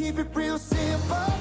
[0.00, 1.39] Keep it real simple,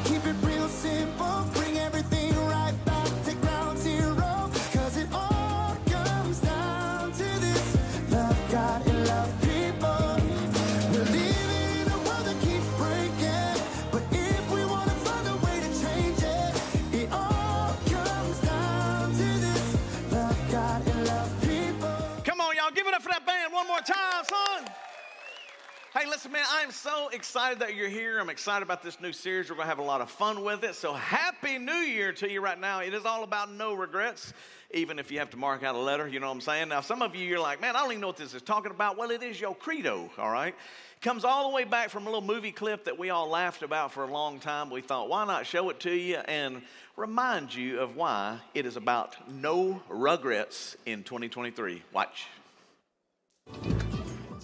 [25.99, 28.21] Hey, listen, man, I am so excited that you're here.
[28.21, 29.49] I'm excited about this new series.
[29.49, 30.75] We're going to have a lot of fun with it.
[30.75, 32.79] So, Happy New Year to you right now.
[32.79, 34.33] It is all about no regrets,
[34.71, 36.69] even if you have to mark out a letter, you know what I'm saying?
[36.69, 38.71] Now, some of you, you're like, man, I don't even know what this is talking
[38.71, 38.97] about.
[38.97, 40.55] Well, it is your credo, all right?
[41.01, 43.91] Comes all the way back from a little movie clip that we all laughed about
[43.91, 44.69] for a long time.
[44.69, 46.61] We thought, why not show it to you and
[46.95, 51.83] remind you of why it is about no regrets in 2023.
[51.91, 52.25] Watch.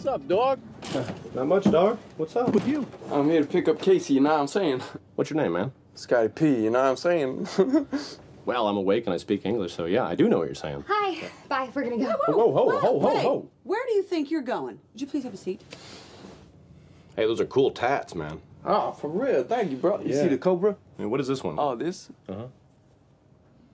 [0.06, 0.60] What's up, dog?
[1.34, 1.98] Not much, dog.
[2.18, 2.86] What's up with you?
[3.12, 4.82] I'm here to pick up Casey, you know what I'm saying?
[5.16, 5.72] What's your name, man?
[5.96, 7.48] Scotty P, you know what I'm saying?
[8.46, 10.84] Well, I'm awake and I speak English, so yeah, I do know what you're saying.
[10.88, 11.28] Hi.
[11.50, 11.68] Bye.
[11.74, 12.12] We're gonna go.
[12.28, 13.50] Whoa, whoa, ho, ho, Wait, ho.
[13.64, 14.80] Where do you think you're going?
[14.94, 15.62] Would you please have a seat?
[17.16, 18.40] Hey, those are cool tats, man.
[18.64, 20.00] oh, for real, thank you, bro.
[20.02, 20.22] You Yeah.
[20.22, 20.76] see the Cobra?
[21.00, 21.56] I mean, what is this one?
[21.58, 22.12] Oh, this?
[22.30, 22.46] Uh-huh.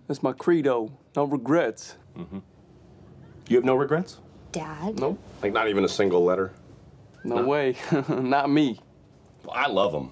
[0.07, 0.93] That's my credo.
[1.17, 1.97] No regrets.
[2.17, 2.39] Mm-hmm.
[3.49, 4.19] You have no regrets?
[4.51, 4.99] Dad.
[4.99, 5.19] Nope.
[5.41, 6.51] Like, not even a single letter?
[7.23, 7.75] No way.
[8.09, 8.79] Not me.
[9.43, 10.11] Well, I love him.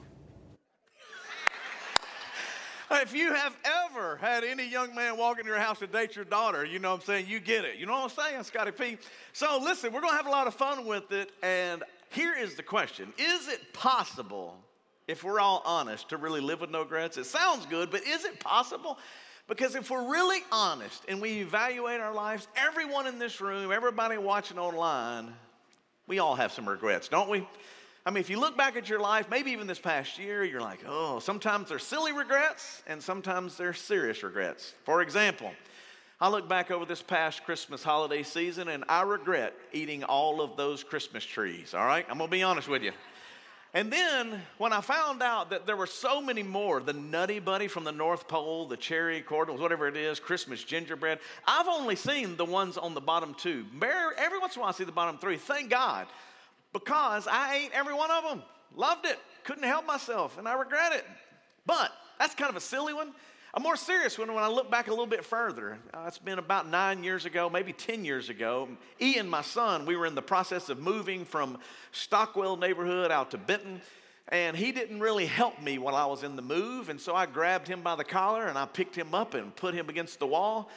[2.92, 6.26] If you have ever had any young man walk into your house to date your
[6.26, 7.28] daughter, you know what I'm saying?
[7.28, 7.78] You get it.
[7.78, 8.98] You know what I'm saying, Scotty P?
[9.32, 11.32] So listen, we're going to have a lot of fun with it.
[11.44, 14.58] And here is the question Is it possible,
[15.08, 17.18] if we're all honest, to really live with no regrets?
[17.18, 18.98] It sounds good, but is it possible?
[19.50, 24.18] Because if we're really honest and we evaluate our lives, everyone in this room, everybody
[24.18, 25.34] watching online,
[26.08, 27.46] we all have some regrets, don't we?
[28.06, 30.62] I mean, if you look back at your life, maybe even this past year, you're
[30.62, 34.74] like, oh, sometimes they're silly regrets and sometimes they're serious regrets.
[34.86, 35.52] For example,
[36.22, 40.58] I look back over this past Christmas holiday season and I regret eating all of
[40.58, 42.06] those Christmas trees, all right?
[42.08, 42.92] I'm gonna be honest with you.
[43.74, 47.68] And then when I found out that there were so many more, the Nutty Buddy
[47.68, 52.36] from the North Pole, the cherry cordials, whatever it is, Christmas gingerbread, I've only seen
[52.36, 53.66] the ones on the bottom two.
[54.18, 55.38] Every once in a while I see the bottom three.
[55.38, 56.08] Thank God.
[56.74, 58.42] Because I ate every one of them.
[58.76, 59.20] Loved it.
[59.44, 61.06] Couldn't help myself, and I regret it.
[61.66, 63.14] But that's kind of a silly one.
[63.56, 65.80] A more serious one when I look back a little bit further.
[65.92, 68.70] Uh, it's been about nine years ago, maybe 10 years ago.
[69.02, 71.58] Ian, my son, we were in the process of moving from
[71.92, 73.82] Stockwell neighborhood out to Benton.
[74.28, 76.90] And he didn't really help me while I was in the move.
[76.90, 79.74] And so I grabbed him by the collar and I picked him up and put
[79.74, 80.70] him against the wall.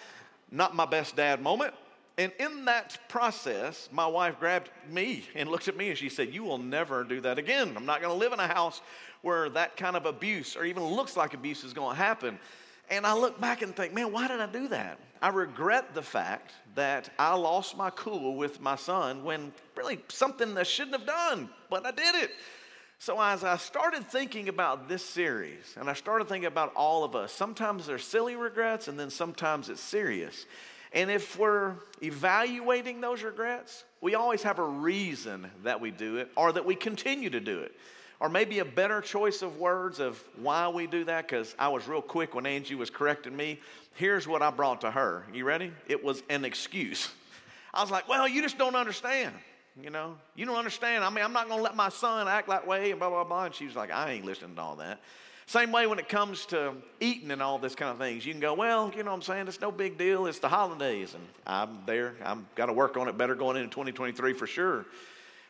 [0.50, 1.74] Not my best dad moment.
[2.16, 6.32] And in that process, my wife grabbed me and looked at me and she said,
[6.32, 7.74] You will never do that again.
[7.76, 8.80] I'm not going to live in a house
[9.20, 12.38] where that kind of abuse or even looks like abuse is going to happen.
[12.90, 14.98] And I look back and think, Man, why did I do that?
[15.20, 20.58] I regret the fact that I lost my cool with my son when really something
[20.58, 22.32] I shouldn't have done, but I did it.
[22.98, 27.16] So, as I started thinking about this series, and I started thinking about all of
[27.16, 30.46] us, sometimes they're silly regrets, and then sometimes it's serious.
[30.92, 36.30] And if we're evaluating those regrets, we always have a reason that we do it
[36.36, 37.74] or that we continue to do it.
[38.22, 41.88] Or maybe a better choice of words of why we do that, because I was
[41.88, 43.58] real quick when Angie was correcting me.
[43.96, 45.26] Here's what I brought to her.
[45.34, 45.72] You ready?
[45.88, 47.10] It was an excuse.
[47.74, 49.34] I was like, well, you just don't understand.
[49.82, 51.02] You know, you don't understand.
[51.02, 53.24] I mean, I'm not going to let my son act that way and blah, blah,
[53.24, 53.46] blah.
[53.46, 55.00] And she was like, I ain't listening to all that.
[55.46, 58.24] Same way when it comes to eating and all this kind of things.
[58.24, 59.48] You can go, well, you know what I'm saying?
[59.48, 60.26] It's no big deal.
[60.26, 61.14] It's the holidays.
[61.14, 62.14] And I'm there.
[62.24, 64.86] I've got to work on it better going into 2023 for sure.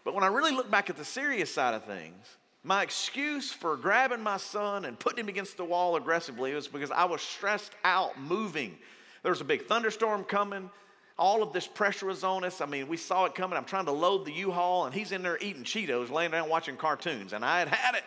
[0.05, 3.77] But when I really look back at the serious side of things, my excuse for
[3.77, 7.73] grabbing my son and putting him against the wall aggressively was because I was stressed
[7.85, 8.77] out moving.
[9.23, 10.71] There was a big thunderstorm coming.
[11.19, 12.61] All of this pressure was on us.
[12.61, 13.57] I mean, we saw it coming.
[13.57, 16.77] I'm trying to load the U-Haul, and he's in there eating Cheetos, laying down watching
[16.77, 18.05] cartoons, and I had had it.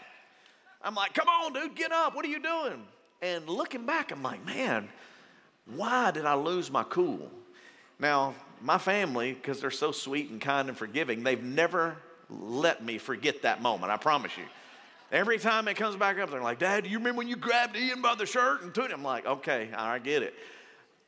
[0.81, 2.15] I'm like, come on, dude, get up.
[2.15, 2.83] What are you doing?
[3.21, 4.89] And looking back, I'm like, man,
[5.75, 7.29] why did I lose my cool?
[7.99, 11.97] Now, my family, because they're so sweet and kind and forgiving, they've never
[12.41, 13.91] let me forget that moment.
[13.91, 14.43] I promise you.
[15.11, 17.77] Every time it comes back up, they're like, Dad, do you remember when you grabbed
[17.77, 18.99] Ian by the shirt and took him?
[18.99, 20.33] I'm like, okay, I get it.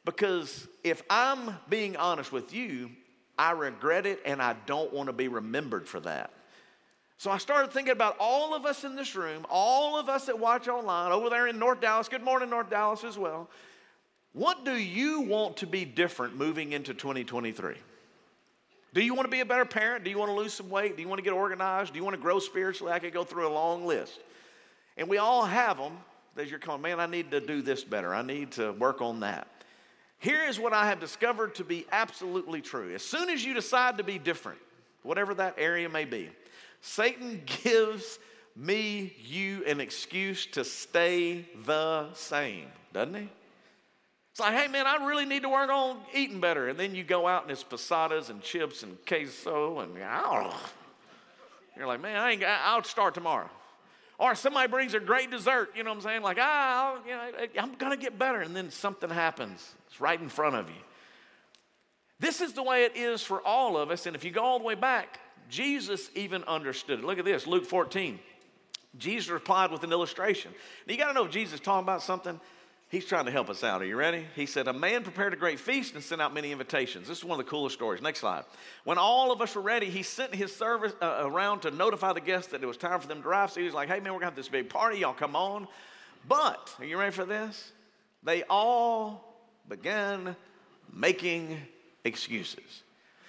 [0.06, 2.91] Because if I'm being honest with you,
[3.38, 6.31] I regret it and I don't want to be remembered for that.
[7.18, 10.38] So I started thinking about all of us in this room, all of us that
[10.38, 12.07] watch online, over there in North Dallas.
[12.07, 13.50] Good morning, North Dallas, as well.
[14.33, 17.74] What do you want to be different moving into 2023?
[18.98, 20.04] Do you want to be a better parent?
[20.04, 20.96] Do you want to lose some weight?
[20.96, 21.94] Do you want to get organized?
[21.94, 22.92] Do you want to grow spiritually?
[22.92, 24.20] I could go through a long list.
[24.98, 26.00] And we all have them
[26.36, 28.16] as you're going, man, I need to do this better.
[28.16, 29.48] I need to work on that.
[30.18, 32.92] Here is what I have discovered to be absolutely true.
[32.96, 34.58] As soon as you decide to be different,
[35.04, 36.32] whatever that area may be,
[36.82, 38.18] Satan gives
[38.56, 43.30] me, you, an excuse to stay the same, doesn't he?
[44.38, 46.68] It's like, hey man, I really need to work on eating better.
[46.68, 50.56] And then you go out and it's posadas and chips and queso and oh.
[51.75, 53.50] You're like, man, I ain't, I'll start tomorrow.
[54.19, 56.22] Or somebody brings a great dessert, you know what I'm saying?
[56.22, 58.42] Like, ah, you know, I'm gonna get better.
[58.42, 59.74] And then something happens.
[59.88, 60.84] It's right in front of you.
[62.19, 64.06] This is the way it is for all of us.
[64.06, 65.19] And if you go all the way back,
[65.50, 67.06] Jesus even understood it.
[67.06, 68.19] Look at this, Luke 14.
[69.00, 70.51] Jesus replied with an illustration.
[70.86, 72.39] Now you got to know if Jesus is talking about something,
[72.89, 73.81] he's trying to help us out.
[73.81, 74.25] Are you ready?
[74.36, 77.07] He said, A man prepared a great feast and sent out many invitations.
[77.07, 78.01] This is one of the coolest stories.
[78.01, 78.44] Next slide.
[78.84, 82.22] When all of us were ready, he sent his service uh, around to notify the
[82.22, 83.51] guests that it was time for them to arrive.
[83.51, 85.00] So he was like, Hey, man, we're going to have this big party.
[85.00, 85.68] Y'all come on.
[86.28, 87.72] But, are you ready for this?
[88.24, 89.36] They all
[89.69, 90.36] began
[90.94, 91.57] making
[92.04, 92.84] excuses.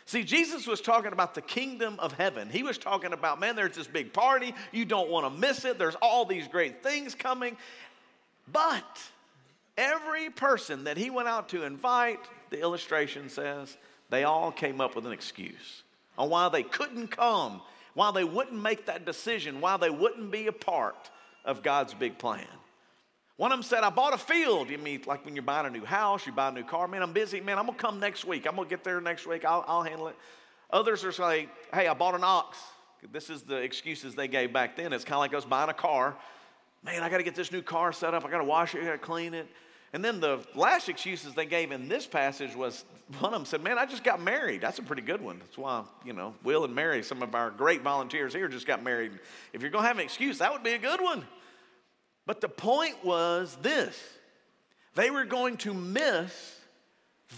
[0.07, 2.49] See, Jesus was talking about the kingdom of heaven.
[2.49, 4.55] He was talking about, man, there's this big party.
[4.73, 5.79] You don't want to miss it.
[5.79, 7.59] There's all these great things coming.
[8.51, 9.03] But
[9.79, 12.21] every person that he went out to invite,
[12.51, 13.77] the illustration says,
[14.11, 15.83] they all came up with an excuse
[16.19, 17.63] on why they couldn't come,
[17.95, 21.11] why they wouldn't make that decision, why they wouldn't be a part
[21.45, 22.47] of God's big plan.
[23.37, 24.69] One of them said, I bought a field.
[24.69, 26.89] You mean like when you're buying a new house, you buy a new car.
[26.89, 27.41] Man, I'm busy.
[27.41, 28.47] Man, I'm going to come next week.
[28.49, 29.45] I'm going to get there next week.
[29.45, 30.17] I'll, I'll handle it.
[30.73, 32.59] Others are saying, hey, I bought an ox.
[33.13, 34.93] This is the excuses they gave back then.
[34.93, 36.17] It's kind of like us buying a car.
[36.83, 38.25] Man, I got to get this new car set up.
[38.25, 38.83] I got to wash it.
[38.83, 39.47] I got to clean it.
[39.93, 42.85] And then the last excuses they gave in this passage was
[43.21, 44.61] one of them said, Man, I just got married.
[44.61, 45.39] That's a pretty good one.
[45.39, 48.83] That's why, you know, Will and Mary, some of our great volunteers here, just got
[48.83, 49.13] married.
[49.53, 51.25] If you're going to have an excuse, that would be a good one.
[52.27, 53.99] But the point was this
[54.95, 56.57] they were going to miss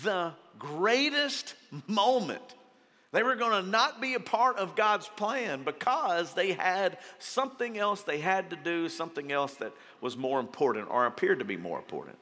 [0.02, 1.54] the greatest
[1.86, 2.42] moment.
[3.12, 7.76] They were going to not be a part of God's plan because they had something
[7.76, 11.56] else they had to do, something else that was more important or appeared to be
[11.56, 12.16] more important.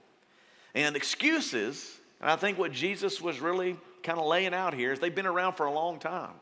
[0.74, 5.00] And excuses, and I think what Jesus was really kind of laying out here is
[5.00, 6.34] they've been around for a long time.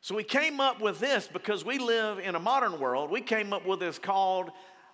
[0.00, 3.10] So we came up with this because we live in a modern world.
[3.10, 4.50] We came up with this called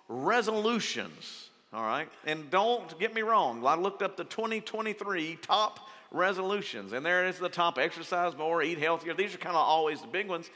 [0.07, 2.07] resolutions, all right?
[2.25, 5.79] And don't get me wrong, I looked up the 2023 top
[6.11, 9.13] resolutions, and there is the top exercise more, eat healthier.
[9.13, 10.49] These are kind of always the big ones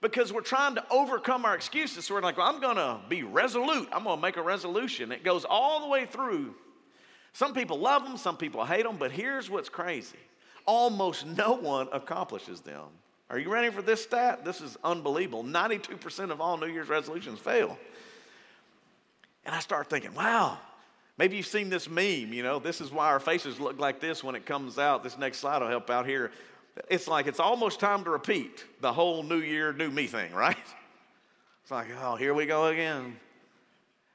[0.00, 2.06] because we're trying to overcome our excuses.
[2.06, 3.88] So we're like, well, I'm going to be resolute.
[3.92, 5.12] I'm going to make a resolution.
[5.12, 6.54] It goes all the way through.
[7.32, 10.18] Some people love them, some people hate them, but here's what's crazy
[10.66, 12.84] almost no one accomplishes them.
[13.30, 14.44] Are you ready for this stat?
[14.44, 15.42] This is unbelievable.
[15.42, 17.78] 92% of all New Year's resolutions fail.
[19.44, 20.58] And I start thinking, wow,
[21.18, 24.22] maybe you've seen this meme, you know, this is why our faces look like this
[24.22, 25.02] when it comes out.
[25.02, 26.30] This next slide will help out here.
[26.88, 30.56] It's like it's almost time to repeat the whole new year, new me thing, right?
[31.62, 33.16] It's like, oh, here we go again.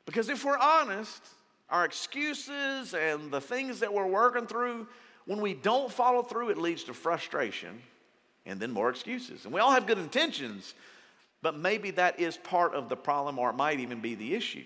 [0.06, 1.22] Because if we're honest,
[1.70, 4.88] our excuses and the things that we're working through,
[5.26, 7.82] when we don't follow through, it leads to frustration
[8.46, 9.44] and then more excuses.
[9.44, 10.74] And we all have good intentions,
[11.42, 14.64] but maybe that is part of the problem or it might even be the issue.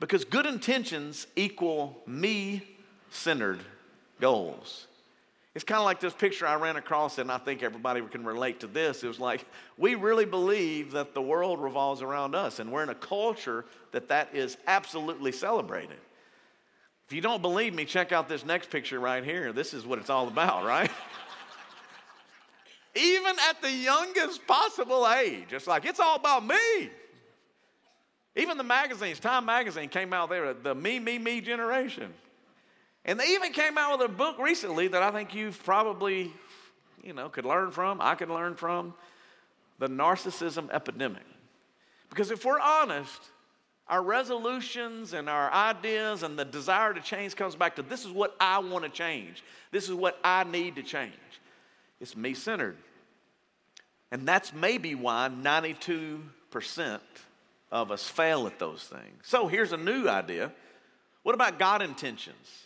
[0.00, 2.62] Because good intentions equal me
[3.10, 3.60] centered
[4.20, 4.86] goals.
[5.54, 8.60] It's kind of like this picture I ran across, and I think everybody can relate
[8.60, 9.02] to this.
[9.02, 9.46] It was like,
[9.78, 14.06] we really believe that the world revolves around us, and we're in a culture that
[14.08, 15.96] that is absolutely celebrated.
[17.06, 19.52] If you don't believe me, check out this next picture right here.
[19.52, 20.90] This is what it's all about, right?
[22.96, 26.90] Even at the youngest possible age, it's like, it's all about me.
[28.34, 32.12] Even the magazines, Time Magazine came out there, the me, me, me generation.
[33.04, 36.32] And they even came out with a book recently that I think you've probably,
[37.04, 38.94] you know, could learn from, I could learn from,
[39.78, 41.22] The Narcissism Epidemic.
[42.10, 43.20] Because if we're honest,
[43.88, 48.10] our resolutions and our ideas and the desire to change comes back to this is
[48.10, 49.44] what I want to change.
[49.70, 51.12] This is what I need to change.
[52.00, 52.76] It's me centered.
[54.10, 56.20] And that's maybe why 92%
[57.70, 59.22] of us fail at those things.
[59.22, 60.52] So here's a new idea.
[61.22, 62.64] What about God intentions?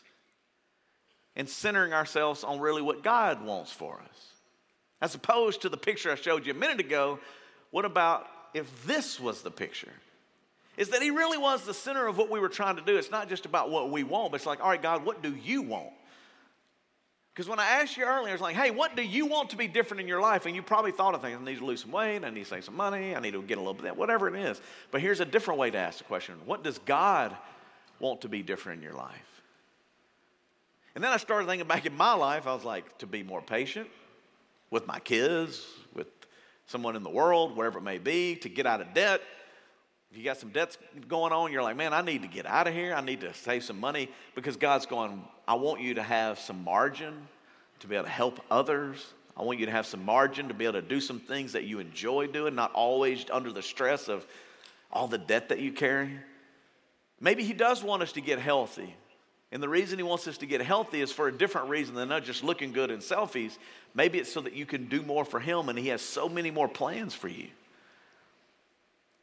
[1.37, 4.27] And centering ourselves on really what God wants for us.
[5.00, 7.19] As opposed to the picture I showed you a minute ago,
[7.71, 9.93] what about if this was the picture?
[10.81, 12.97] Is that He really was the center of what we were trying to do.
[12.97, 15.35] It's not just about what we want, but it's like, all right, God, what do
[15.35, 15.91] you want?
[17.35, 19.69] Because when I asked you earlier, it's like, hey, what do you want to be
[19.69, 20.47] different in your life?
[20.47, 21.39] And you probably thought of things.
[21.39, 22.25] I need to lose some weight.
[22.25, 23.15] I need to save some money.
[23.15, 24.59] I need to get a little bit of that, whatever it is.
[24.91, 27.37] But here's a different way to ask the question What does God
[27.99, 29.43] want to be different in your life?
[30.95, 33.43] And then I started thinking back in my life, I was like, to be more
[33.43, 33.89] patient
[34.71, 35.63] with my kids,
[35.95, 36.09] with
[36.67, 39.21] someone in the world, wherever it may be, to get out of debt.
[40.11, 40.76] If you got some debts
[41.07, 42.95] going on, you're like, man, I need to get out of here.
[42.95, 46.64] I need to save some money because God's going, I want you to have some
[46.64, 47.14] margin
[47.81, 49.05] to be able to help others.
[49.37, 51.64] I want you to have some margin to be able to do some things that
[51.64, 54.26] you enjoy doing, not always under the stress of
[54.93, 56.19] all the debt that you carry.
[57.21, 58.95] Maybe He does want us to get healthy.
[59.52, 62.09] And the reason He wants us to get healthy is for a different reason than
[62.09, 63.57] not just looking good in selfies.
[63.95, 66.50] Maybe it's so that you can do more for Him, and He has so many
[66.50, 67.47] more plans for you.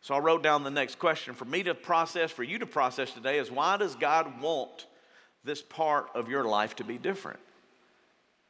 [0.08, 3.12] So I wrote down the next question for me to process, for you to process
[3.12, 4.88] today is why does God want
[5.44, 7.42] this part of your life to be different?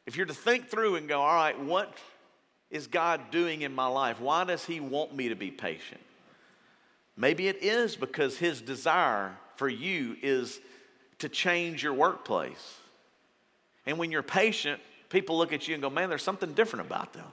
[0.05, 1.97] If you're to think through and go, all right, what
[2.69, 4.19] is God doing in my life?
[4.21, 5.99] Why does He want me to be patient?
[7.15, 10.59] Maybe it is because His desire for you is
[11.17, 12.75] to change your workplace.
[13.87, 17.13] And when you're patient, people look at you and go, man, there's something different about
[17.13, 17.25] them.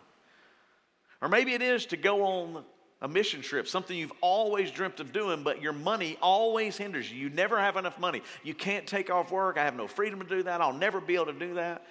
[1.20, 2.64] Or maybe it is to go on
[3.04, 7.18] a mission trip, something you've always dreamt of doing, but your money always hinders you.
[7.18, 8.22] You never have enough money.
[8.42, 9.58] You can't take off work.
[9.58, 10.62] I have no freedom to do that.
[10.62, 11.84] I'll never be able to do that.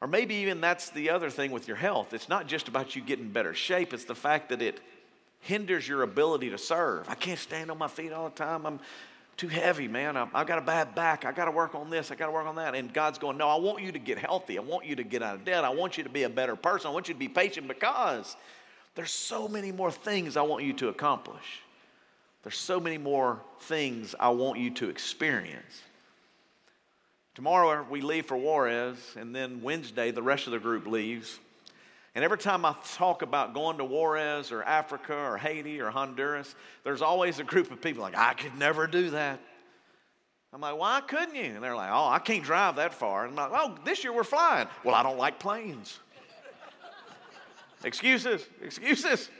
[0.00, 2.12] Or maybe even that's the other thing with your health.
[2.12, 4.80] It's not just about you getting better shape, it's the fact that it
[5.42, 7.08] hinders your ability to serve.
[7.08, 8.66] I can't stand on my feet all the time.
[8.66, 8.80] I'm
[9.36, 10.16] too heavy, man.
[10.16, 11.24] I've, I've got a bad back.
[11.24, 12.10] I got to work on this.
[12.10, 12.74] I got to work on that.
[12.74, 14.58] And God's going, No, I want you to get healthy.
[14.58, 15.64] I want you to get out of debt.
[15.64, 16.90] I want you to be a better person.
[16.90, 18.36] I want you to be patient because
[18.96, 21.62] there's so many more things I want you to accomplish.
[22.42, 25.82] There's so many more things I want you to experience.
[27.34, 31.38] Tomorrow we leave for Juarez, and then Wednesday the rest of the group leaves.
[32.14, 36.54] And every time I talk about going to Juarez or Africa or Haiti or Honduras,
[36.82, 39.38] there's always a group of people like, I could never do that.
[40.54, 41.42] I'm like, why couldn't you?
[41.42, 43.26] And they're like, oh, I can't drive that far.
[43.26, 44.68] And I'm like, oh, this year we're flying.
[44.82, 45.98] Well, I don't like planes.
[47.86, 49.30] Excuses, excuses.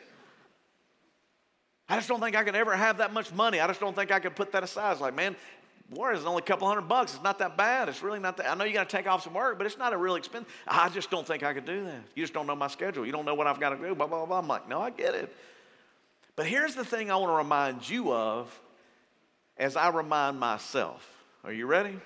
[1.88, 3.60] I just don't think I could ever have that much money.
[3.60, 4.92] I just don't think I could put that aside.
[4.92, 5.36] It's like, man,
[5.90, 7.14] Juarez is only a couple hundred bucks.
[7.14, 7.88] It's not that bad.
[7.88, 8.50] It's really not that.
[8.50, 10.46] I know you got to take off some work, but it's not a real expense.
[10.66, 12.00] I just don't think I could do that.
[12.14, 13.06] You just don't know my schedule.
[13.06, 13.94] You don't know what I've got to do.
[13.94, 14.38] Blah blah blah.
[14.38, 15.32] I'm like, no, I get it.
[16.34, 18.60] But here's the thing I want to remind you of,
[19.56, 21.06] as I remind myself.
[21.44, 21.98] Are you ready?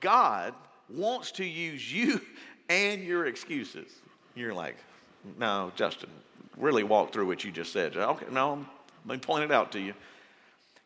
[0.00, 0.54] God
[0.88, 2.20] wants to use you
[2.70, 3.92] and your excuses.
[4.34, 4.76] You're like,
[5.38, 6.10] no, Justin,
[6.56, 7.96] really walk through what you just said.
[7.96, 8.64] Okay, no,
[9.04, 9.94] let me point it out to you.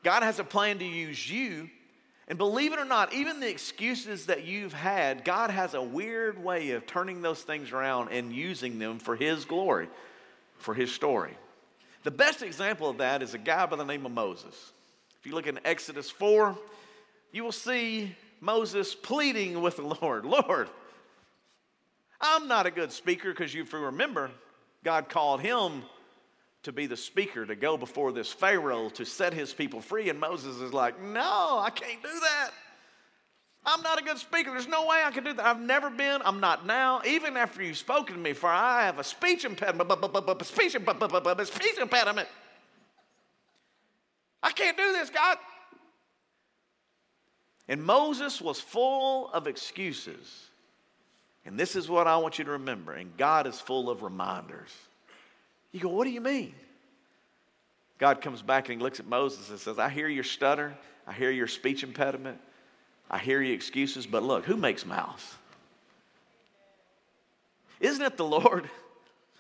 [0.03, 1.69] God has a plan to use you
[2.31, 6.41] and believe it or not, even the excuses that you've had, God has a weird
[6.43, 9.89] way of turning those things around and using them for His glory,
[10.57, 11.37] for His story.
[12.05, 14.55] The best example of that is a guy by the name of Moses.
[15.19, 16.57] If you look in Exodus 4,
[17.33, 20.69] you will see Moses pleading with the Lord Lord,
[22.21, 24.31] I'm not a good speaker because if you remember,
[24.85, 25.83] God called him
[26.63, 30.11] to be the speaker, to go before this Pharaoh to set his people free.
[30.11, 32.51] And Moses is like, No, I can't do that.
[33.65, 34.51] I'm not a good speaker.
[34.51, 35.45] There's no way I can do that.
[35.45, 36.23] I've never been.
[36.25, 37.03] I'm not now.
[37.07, 39.91] Even after you've spoken to me, for I have a speech impediment.
[40.45, 41.49] Speech impediment.
[41.49, 42.29] Speech impediment.
[44.43, 45.37] I can't do this, God.
[47.69, 50.50] And Moses was full of excuses.
[51.47, 52.93] And this is what I want you to remember.
[52.93, 54.71] And God is full of reminders.
[55.73, 56.55] You go, what do you mean?
[57.99, 60.75] God comes back and he looks at Moses and says, I hear your stutter.
[61.07, 62.39] I hear your speech impediment.
[63.11, 65.35] I hear your excuses, but look, who makes mouths?
[67.81, 68.71] Isn't it the Lord?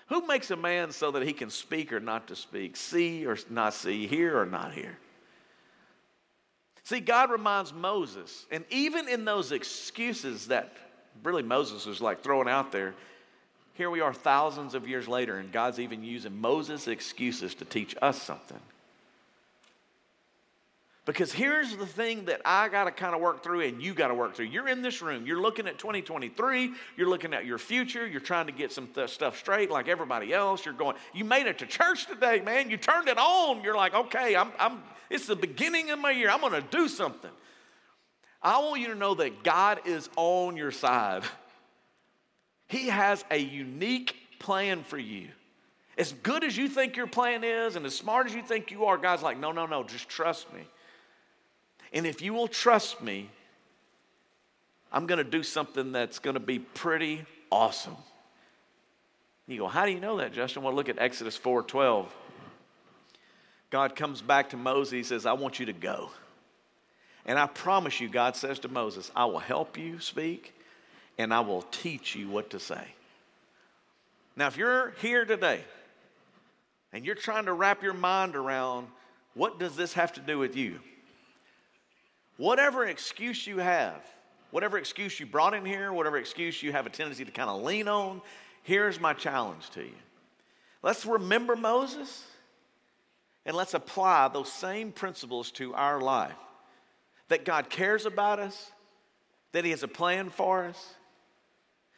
[0.08, 3.38] Who makes a man so that he can speak or not to speak, see or
[3.48, 4.98] not see, hear or not hear?
[6.82, 10.72] See, God reminds Moses, and even in those excuses that
[11.22, 12.94] really Moses was like throwing out there,
[13.74, 17.96] here we are thousands of years later, and God's even using Moses' excuses to teach
[18.02, 18.60] us something.
[21.06, 24.08] Because here's the thing that I got to kind of work through and you got
[24.08, 24.46] to work through.
[24.46, 28.46] You're in this room, you're looking at 2023, you're looking at your future, you're trying
[28.46, 30.64] to get some th- stuff straight like everybody else.
[30.64, 32.70] You're going, you made it to church today, man.
[32.70, 33.64] You turned it on.
[33.64, 36.30] You're like, okay, I'm, I'm, it's the beginning of my year.
[36.30, 37.30] I'm going to do something.
[38.42, 41.22] I want you to know that God is on your side.
[42.68, 45.28] He has a unique plan for you.
[45.98, 48.86] As good as you think your plan is and as smart as you think you
[48.86, 50.60] are, God's like, no, no, no, just trust me.
[51.92, 53.28] And if you will trust me,
[54.92, 57.96] I'm going to do something that's going to be pretty awesome.
[59.46, 60.62] You go, how do you know that, Justin?
[60.62, 62.06] Well, look at Exodus 4:12.
[63.70, 64.92] God comes back to Moses.
[64.92, 66.10] He says, I want you to go.
[67.30, 70.52] And I promise you, God says to Moses, I will help you speak
[71.16, 72.82] and I will teach you what to say.
[74.34, 75.60] Now, if you're here today
[76.92, 78.88] and you're trying to wrap your mind around
[79.34, 80.80] what does this have to do with you?
[82.36, 84.04] Whatever excuse you have,
[84.50, 87.62] whatever excuse you brought in here, whatever excuse you have a tendency to kind of
[87.62, 88.22] lean on,
[88.64, 89.98] here's my challenge to you.
[90.82, 92.24] Let's remember Moses
[93.46, 96.34] and let's apply those same principles to our life.
[97.30, 98.70] That God cares about us,
[99.52, 100.94] that He has a plan for us,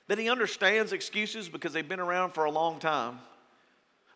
[0.06, 3.18] that He understands excuses because they've been around for a long time.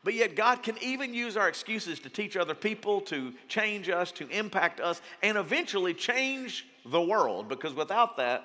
[0.04, 4.12] But yet, God can even use our excuses to teach other people, to change us,
[4.12, 7.48] to impact us, and eventually change the world.
[7.48, 8.44] Because without that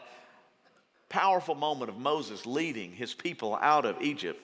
[1.08, 4.44] powerful moment of Moses leading his people out of Egypt,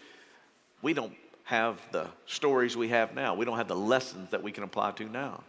[0.84, 1.15] we don't
[1.46, 3.34] have the stories we have now.
[3.34, 5.43] We don't have the lessons that we can apply to now.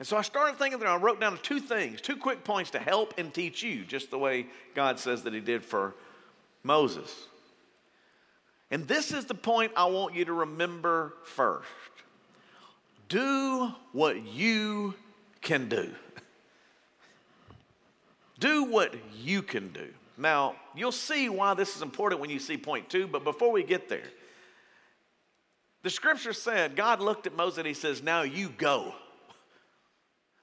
[0.00, 2.78] And so I started thinking that I wrote down two things, two quick points to
[2.78, 5.94] help and teach you, just the way God says that He did for
[6.62, 7.14] Moses.
[8.70, 11.68] And this is the point I want you to remember first
[13.10, 14.94] do what you
[15.42, 15.90] can do.
[18.38, 19.88] Do what you can do.
[20.16, 23.62] Now, you'll see why this is important when you see point two, but before we
[23.62, 24.08] get there,
[25.82, 28.94] the scripture said God looked at Moses and he says, Now you go.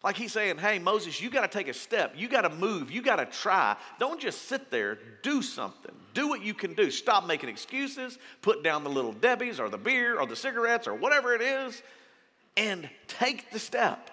[0.04, 2.14] Like he's saying, hey, Moses, you got to take a step.
[2.16, 2.92] You got to move.
[2.92, 3.76] You got to try.
[4.00, 5.00] Don't just sit there.
[5.24, 5.92] Do something.
[6.14, 6.92] Do what you can do.
[6.92, 8.20] Stop making excuses.
[8.42, 11.82] Put down the little Debbie's or the beer or the cigarettes or whatever it is
[12.56, 14.10] and take the step.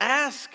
[0.00, 0.50] Ask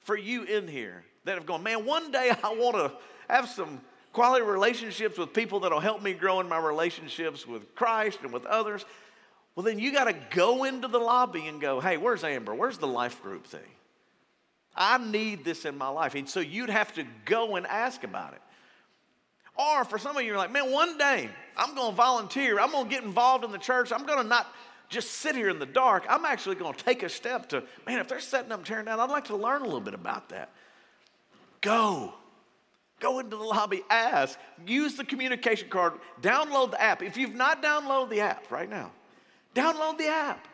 [0.00, 2.92] for you in here that have gone, man, one day I want to
[3.28, 3.80] have some
[4.12, 8.44] quality relationships with people that'll help me grow in my relationships with Christ and with
[8.46, 8.84] others.
[9.60, 12.54] Well, then you got to go into the lobby and go, hey, where's Amber?
[12.54, 13.60] Where's the life group thing?
[14.74, 16.14] I need this in my life.
[16.14, 18.40] And so you'd have to go and ask about it.
[19.58, 22.58] Or for some of you, you're like, man, one day I'm going to volunteer.
[22.58, 23.92] I'm going to get involved in the church.
[23.92, 24.46] I'm going to not
[24.88, 26.06] just sit here in the dark.
[26.08, 28.98] I'm actually going to take a step to, man, if they're setting up tearing down,
[28.98, 30.48] I'd like to learn a little bit about that.
[31.60, 32.14] Go.
[32.98, 35.92] Go into the lobby, ask, use the communication card,
[36.22, 37.02] download the app.
[37.02, 38.92] If you've not downloaded the app right now,
[39.54, 40.46] download the app.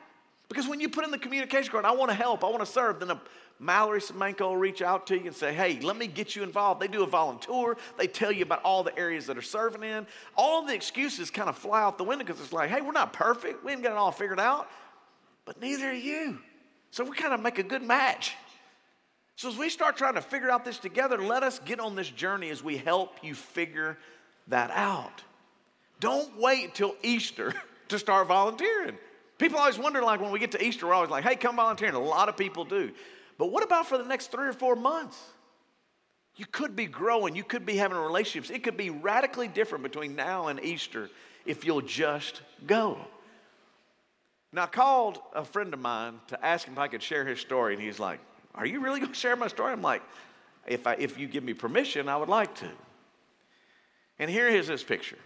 [0.49, 2.71] Because when you put in the communication card, I want to help, I want to
[2.71, 3.21] serve, then a
[3.59, 6.81] Mallory Semenko will reach out to you and say, hey, let me get you involved.
[6.81, 7.77] They do a volunteer.
[7.97, 10.07] They tell you about all the areas that are serving in.
[10.37, 13.13] All the excuses kind of fly out the window because it's like, hey, we're not
[13.13, 13.65] perfect.
[13.65, 14.69] We ain't got it all figured out.
[15.47, 16.39] But neither are you.
[16.91, 18.35] So we kind of make a good match.
[19.37, 22.09] So as we start trying to figure out this together, let us get on this
[22.09, 23.97] journey as we help you figure
[24.49, 25.23] that out.
[26.01, 27.55] Don't wait till Easter
[27.89, 28.97] to start volunteering.
[29.39, 31.89] People always wonder, like when we get to Easter, we're always like, hey, come volunteer.
[31.89, 32.91] And a lot of people do.
[33.39, 35.21] But what about for the next three or four months?
[36.37, 38.51] You could be growing, you could be having relationships.
[38.51, 41.11] It could be radically different between now and Easter
[41.47, 42.99] if you'll just go.
[44.53, 47.41] Now, I called a friend of mine to ask him if I could share his
[47.41, 48.21] story, and he's like,
[48.55, 49.73] Are you really going to share my story?
[49.73, 50.03] I'm like,
[50.67, 52.69] if, I, if you give me permission, I would like to.
[54.19, 55.19] And here is this picture.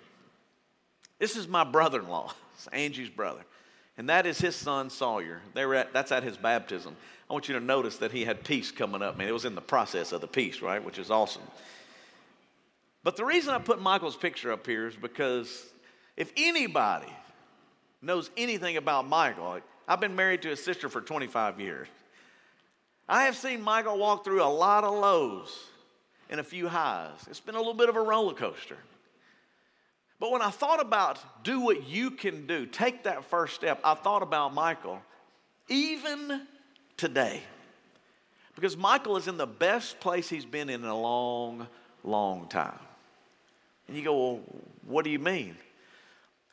[1.19, 3.41] This is my brother in law, it's Angie's brother.
[3.97, 5.41] And that is his son Sawyer.
[5.55, 6.95] They were at, that's at his baptism.
[7.29, 9.17] I want you to notice that he had peace coming up.
[9.17, 10.83] Man, it was in the process of the peace, right?
[10.85, 11.43] Which is awesome.
[13.03, 15.67] But the reason I put Michael's picture up here is because
[16.17, 17.11] if anybody
[18.03, 21.89] knows anything about Michael, I've been married to his sister for 25 years.
[23.09, 25.57] I have seen Michael walk through a lot of lows
[26.29, 27.27] and a few highs.
[27.29, 28.77] It's been a little bit of a roller coaster.
[30.21, 33.95] But when I thought about do what you can do, take that first step, I
[33.95, 35.01] thought about Michael,
[35.69, 36.43] even
[36.99, 37.43] today.
[38.55, 41.67] Because Michael is in the best place he's been in a long,
[42.05, 42.79] long time.
[43.89, 44.41] And you go, well,
[44.87, 45.57] what do you mean?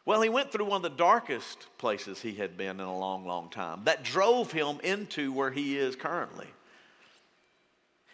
[0.05, 3.25] Well, he went through one of the darkest places he had been in a long,
[3.25, 6.47] long time that drove him into where he is currently.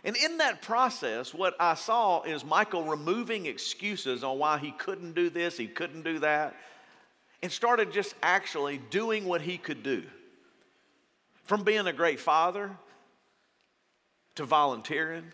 [0.03, 5.13] And in that process, what I saw is Michael removing excuses on why he couldn't
[5.13, 6.55] do this, he couldn't do that,
[7.41, 10.03] and started just actually doing what he could do.
[11.45, 12.71] From being a great father
[14.35, 15.25] to volunteering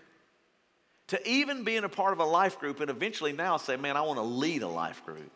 [1.09, 4.01] to even being a part of a life group, and eventually now say, man, I
[4.01, 5.31] want to lead a life group.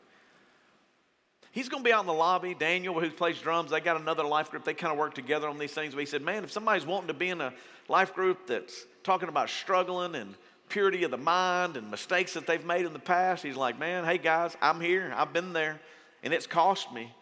[1.52, 2.54] He's going to be out in the lobby.
[2.54, 4.66] Daniel, who plays drums, they got another life group.
[4.66, 5.96] They kind of work together on these things.
[5.96, 7.54] But he said, man, if somebody's wanting to be in a
[7.88, 10.36] life group that's talking about struggling and
[10.70, 14.06] purity of the mind and mistakes that they've made in the past, he's like, man,
[14.06, 15.14] hey guys, I'm here.
[15.16, 15.80] I've been there,
[16.24, 17.14] and it's cost me.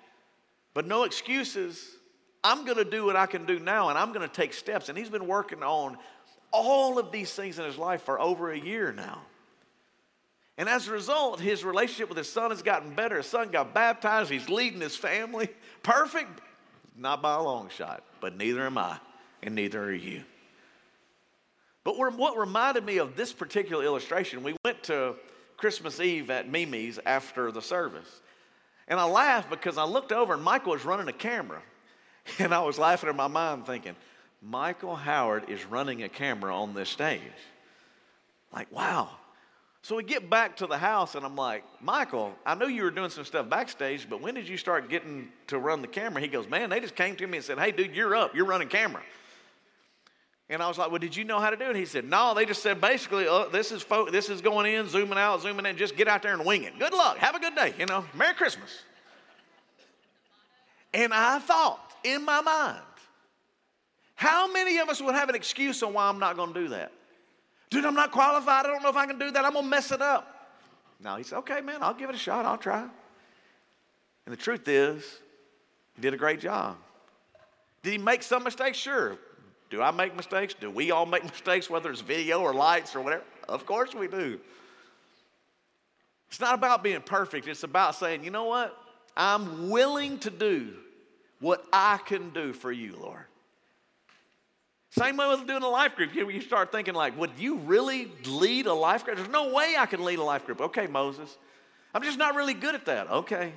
[0.73, 1.85] But no excuses.
[2.43, 4.89] I'm going to do what I can do now, and I'm going to take steps.
[4.89, 5.97] And he's been working on
[6.51, 9.21] all of these things in his life for over a year now.
[10.57, 13.17] And as a result, his relationship with his son has gotten better.
[13.17, 14.29] His son got baptized.
[14.29, 15.49] He's leading his family.
[15.81, 16.41] Perfect?
[16.95, 18.97] Not by a long shot, but neither am I,
[19.41, 20.23] and neither are you.
[21.83, 25.15] But what reminded me of this particular illustration, we went to
[25.57, 28.21] Christmas Eve at Mimi's after the service.
[28.87, 31.61] And I laughed because I looked over and Michael was running a camera.
[32.37, 33.95] And I was laughing in my mind thinking,
[34.43, 37.19] Michael Howard is running a camera on this stage.
[38.53, 39.09] Like, wow,
[39.83, 42.91] so we get back to the house, and I'm like, Michael, I know you were
[42.91, 46.21] doing some stuff backstage, but when did you start getting to run the camera?
[46.21, 48.35] He goes, Man, they just came to me and said, Hey, dude, you're up.
[48.35, 49.01] You're running camera.
[50.51, 51.77] And I was like, Well, did you know how to do it?
[51.77, 54.87] He said, No, they just said basically, uh, this is fo- this is going in,
[54.89, 55.77] zooming out, zooming in.
[55.77, 56.77] Just get out there and wing it.
[56.77, 57.17] Good luck.
[57.17, 57.73] Have a good day.
[57.79, 58.83] You know, Merry Christmas.
[60.93, 62.81] And I thought in my mind,
[64.15, 66.67] how many of us would have an excuse on why I'm not going to do
[66.69, 66.91] that?
[67.69, 68.65] Dude, I'm not qualified.
[68.65, 69.45] I don't know if I can do that.
[69.45, 70.49] I'm going to mess it up.
[70.99, 72.45] No, he said, okay, man, I'll give it a shot.
[72.45, 72.81] I'll try.
[72.81, 75.03] And the truth is,
[75.95, 76.75] he did a great job.
[77.83, 78.77] Did he make some mistakes?
[78.77, 79.17] Sure.
[79.71, 80.53] Do I make mistakes?
[80.53, 83.23] Do we all make mistakes, whether it's video or lights or whatever?
[83.49, 84.39] Of course we do.
[86.29, 88.77] It's not about being perfect, it's about saying, you know what?
[89.17, 90.73] I'm willing to do
[91.39, 93.25] what I can do for you, Lord.
[94.91, 96.13] Same way with doing a life group.
[96.13, 99.17] You, start thinking like, would you really lead a life group?
[99.17, 100.61] There's no way I can lead a life group.
[100.61, 101.37] Okay, Moses.
[101.93, 103.09] I'm just not really good at that.
[103.09, 103.53] Okay.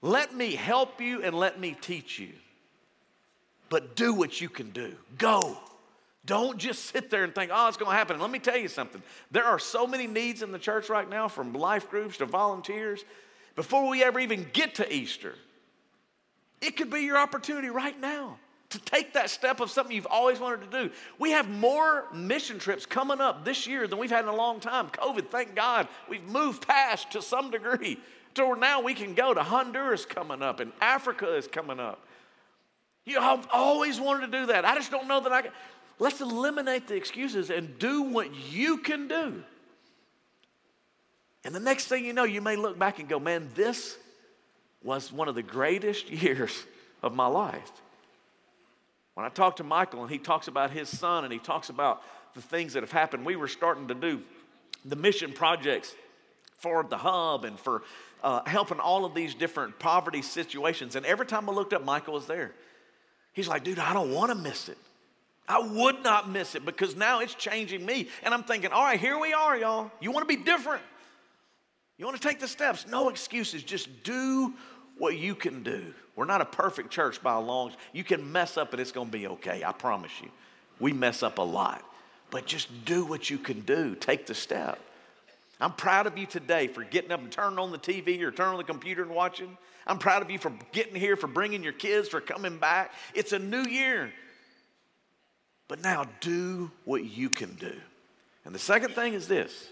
[0.00, 2.30] Let me help you and let me teach you.
[3.72, 4.92] But do what you can do.
[5.16, 5.56] Go.
[6.26, 8.16] Don't just sit there and think, oh, it's going to happen.
[8.16, 9.02] And let me tell you something.
[9.30, 13.02] There are so many needs in the church right now, from life groups to volunteers.
[13.56, 15.36] Before we ever even get to Easter,
[16.60, 18.36] it could be your opportunity right now
[18.68, 20.94] to take that step of something you've always wanted to do.
[21.18, 24.60] We have more mission trips coming up this year than we've had in a long
[24.60, 24.90] time.
[24.90, 27.96] COVID, thank God, we've moved past to some degree
[28.34, 32.06] to now we can go to Honduras coming up and Africa is coming up.
[33.04, 34.64] You know, I've always wanted to do that.
[34.64, 35.52] I just don't know that I can.
[35.98, 39.42] Let's eliminate the excuses and do what you can do.
[41.44, 43.96] And the next thing you know, you may look back and go, man, this
[44.82, 46.64] was one of the greatest years
[47.02, 47.70] of my life.
[49.14, 52.02] When I talk to Michael and he talks about his son and he talks about
[52.34, 54.22] the things that have happened, we were starting to do
[54.84, 55.94] the mission projects
[56.58, 57.82] for the hub and for
[58.22, 60.96] uh, helping all of these different poverty situations.
[60.96, 62.52] And every time I looked up, Michael was there.
[63.32, 64.78] He's like, dude, I don't want to miss it.
[65.48, 68.08] I would not miss it because now it's changing me.
[68.22, 69.90] And I'm thinking, all right, here we are, y'all.
[70.00, 70.82] You want to be different?
[71.98, 72.86] You want to take the steps?
[72.86, 73.62] No excuses.
[73.62, 74.54] Just do
[74.98, 75.92] what you can do.
[76.14, 77.72] We're not a perfect church by a long.
[77.92, 79.62] You can mess up and it's going to be okay.
[79.64, 80.28] I promise you.
[80.78, 81.82] We mess up a lot,
[82.30, 83.94] but just do what you can do.
[83.94, 84.78] Take the step.
[85.62, 88.54] I'm proud of you today for getting up and turning on the TV or turning
[88.54, 89.56] on the computer and watching.
[89.86, 92.92] I'm proud of you for getting here, for bringing your kids, for coming back.
[93.14, 94.12] It's a new year.
[95.68, 97.72] But now do what you can do.
[98.44, 99.68] And the second thing is this,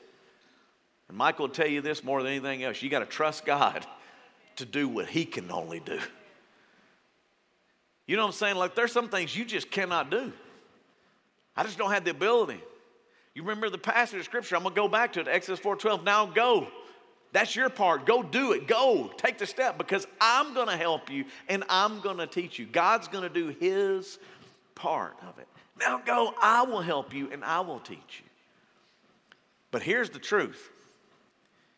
[1.08, 3.84] and Michael will tell you this more than anything else you got to trust God
[4.56, 5.98] to do what He can only do.
[8.06, 8.56] You know what I'm saying?
[8.56, 10.32] Like there's some things you just cannot do.
[11.56, 12.60] I just don't have the ability.
[13.34, 14.56] You remember the passage of scripture?
[14.56, 16.04] I'm gonna go back to it, Exodus 4:12.
[16.04, 16.68] Now go.
[17.32, 18.06] That's your part.
[18.06, 18.66] Go do it.
[18.66, 19.12] Go.
[19.16, 22.66] Take the step because I'm gonna help you and I'm gonna teach you.
[22.66, 24.18] God's gonna do his
[24.74, 25.46] part of it.
[25.78, 28.28] Now go, I will help you and I will teach you.
[29.70, 30.70] But here's the truth.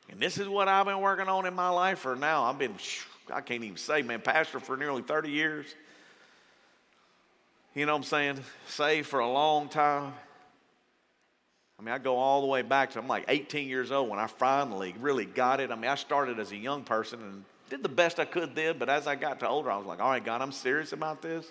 [0.08, 2.44] And this is what I've been working on in my life for now.
[2.44, 2.74] I've been,
[3.30, 5.66] I can't even say, man, pastor for nearly 30 years
[7.74, 10.12] you know what I'm saying, saved for a long time.
[11.82, 14.20] I mean, I go all the way back to I'm like 18 years old when
[14.20, 15.72] I finally really got it.
[15.72, 18.78] I mean, I started as a young person and did the best I could then,
[18.78, 21.22] but as I got to older, I was like, all right, God, I'm serious about
[21.22, 21.50] this.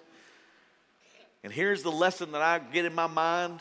[1.43, 3.59] And here's the lesson that I get in my mind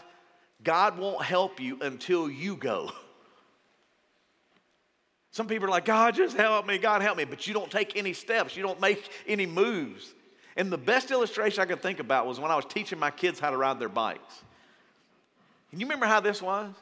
[0.63, 2.93] God won't help you until you go.
[5.33, 7.25] Some people are like, God, just help me, God, help me.
[7.25, 10.15] But you don't take any steps, you don't make any moves.
[10.57, 13.41] And the best illustration I could think about was when I was teaching my kids
[13.41, 14.45] how to ride their bikes.
[15.73, 16.73] And you remember how this was?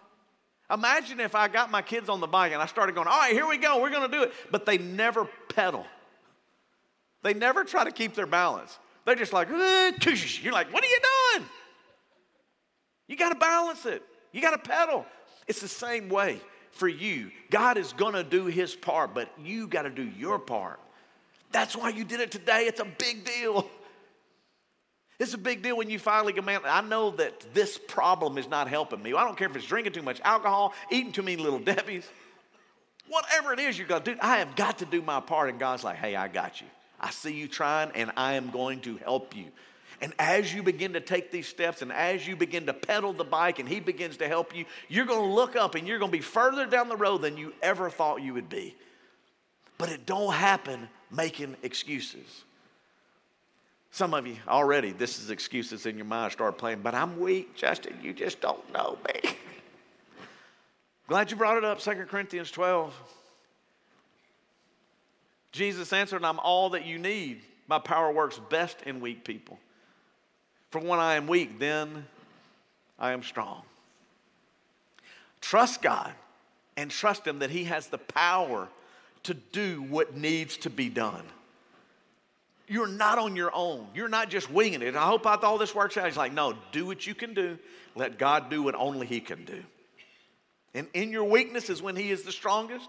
[0.71, 3.33] Imagine if I got my kids on the bike and I started going, all right,
[3.33, 4.33] here we go, we're gonna do it.
[4.51, 5.87] But they never pedal.
[7.23, 8.79] They never try to keep their balance.
[9.05, 9.93] They're just like, "Eh,
[10.43, 11.01] you're like, what are you
[11.35, 11.49] doing?
[13.09, 14.03] You got to balance it.
[14.33, 15.07] You got to pedal.
[15.47, 16.41] It's the same way
[16.73, 17.31] for you.
[17.51, 20.79] God is to do his part, but you got to do your part.
[21.51, 22.67] That's why you did it today.
[22.67, 23.69] It's a big deal.
[25.19, 26.63] It's a big deal when you finally come out.
[26.65, 29.13] I know that this problem is not helping me.
[29.15, 32.09] I don't care if it's drinking too much alcohol, eating too many little Debbie's,
[33.09, 34.19] whatever it is you got to do.
[34.21, 35.49] I have got to do my part.
[35.49, 36.69] And God's like, hey, I got you.
[37.01, 39.47] I see you trying, and I am going to help you.
[40.01, 43.25] And as you begin to take these steps and as you begin to pedal the
[43.25, 46.13] bike and he begins to help you, you're going to look up and you're going
[46.13, 48.77] to be further down the road than you ever thought you would be.
[49.77, 52.45] But it don't happen making excuses.
[53.91, 57.55] Some of you already, this is excuses in your mind, start playing, but I'm weak,
[57.55, 57.99] Justin.
[58.03, 59.31] You just don't know me.
[61.09, 62.95] Glad you brought it up, 2 Corinthians 12.
[65.53, 67.41] Jesus answered, I'm all that you need.
[67.67, 69.59] My power works best in weak people.
[70.71, 72.07] For when I am weak, then
[72.99, 73.63] I am strong.
[75.41, 76.13] Trust God
[76.77, 78.69] and trust Him that He has the power
[79.25, 81.25] to do what needs to be done.
[82.69, 83.87] You're not on your own.
[83.95, 84.95] You're not just winging it.
[84.95, 86.07] I hope I, all this works out.
[86.07, 87.59] He's like, no, do what you can do.
[87.95, 89.63] Let God do what only He can do.
[90.75, 92.89] And in your weakness is when He is the strongest.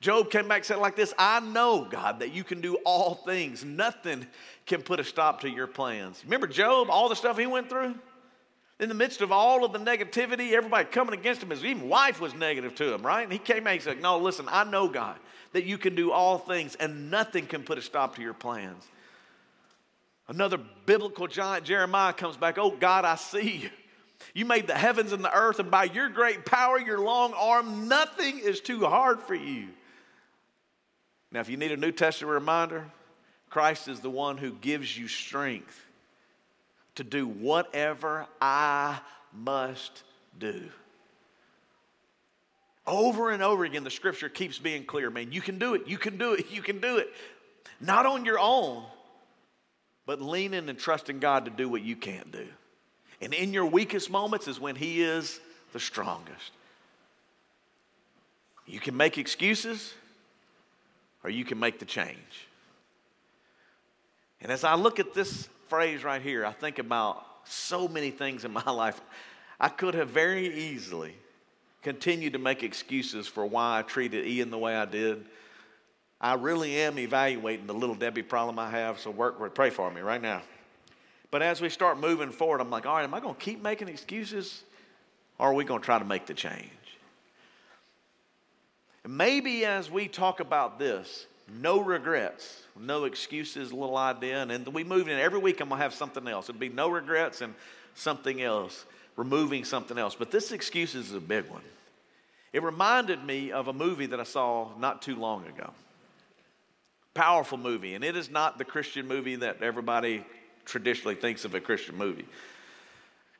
[0.00, 3.14] Job came back and said like this I know, God, that you can do all
[3.14, 3.64] things.
[3.64, 4.26] Nothing
[4.66, 6.22] can put a stop to your plans.
[6.24, 7.94] Remember Job, all the stuff he went through?
[8.78, 12.18] In the midst of all of the negativity, everybody coming against him, his even wife
[12.18, 13.22] was negative to him, right?
[13.22, 15.18] And he came back and said, No, listen, I know, God,
[15.52, 18.88] that you can do all things and nothing can put a stop to your plans.
[20.30, 23.70] Another biblical giant, Jeremiah, comes back, Oh, God, I see you.
[24.32, 27.88] You made the heavens and the earth, and by your great power, your long arm,
[27.88, 29.66] nothing is too hard for you.
[31.32, 32.84] Now, if you need a New Testament reminder,
[33.48, 35.84] Christ is the one who gives you strength
[36.94, 39.00] to do whatever I
[39.32, 40.04] must
[40.38, 40.62] do.
[42.86, 45.10] Over and over again, the scripture keeps being clear.
[45.10, 47.08] Man, you can do it, you can do it, you can do it.
[47.80, 48.84] Not on your own,
[50.06, 52.46] but leaning and trusting God to do what you can't do.
[53.20, 55.40] And in your weakest moments is when He is
[55.72, 56.52] the strongest.
[58.66, 59.92] You can make excuses
[61.22, 62.48] or you can make the change.
[64.40, 68.44] And as I look at this phrase right here, I think about so many things
[68.44, 69.00] in my life.
[69.58, 71.14] I could have very easily
[71.82, 75.24] continued to make excuses for why I treated Ian the way I did.
[76.20, 80.00] I really am evaluating the little Debbie problem I have, so work pray for me
[80.02, 80.42] right now.
[81.30, 83.62] But as we start moving forward, I'm like, all right, am I going to keep
[83.62, 84.62] making excuses
[85.38, 86.70] or are we going to try to make the change?
[89.06, 91.26] Maybe as we talk about this,
[91.58, 95.60] no regrets, no excuses, little idea, and then we move in every week.
[95.60, 96.48] I'm gonna have something else.
[96.48, 97.54] It'd be no regrets and
[97.94, 98.84] something else,
[99.16, 100.14] removing something else.
[100.14, 101.62] But this excuses is a big one.
[102.52, 105.70] It reminded me of a movie that I saw not too long ago.
[107.14, 110.24] Powerful movie, and it is not the Christian movie that everybody
[110.64, 112.26] traditionally thinks of a Christian movie.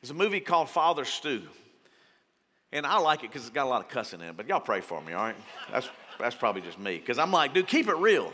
[0.02, 1.42] It's a movie called Father Stu.
[2.72, 4.60] And I like it because it's got a lot of cussing in it, but y'all
[4.60, 5.36] pray for me, all right?
[5.72, 6.98] That's, that's probably just me.
[6.98, 8.32] Because I'm like, dude, keep it real.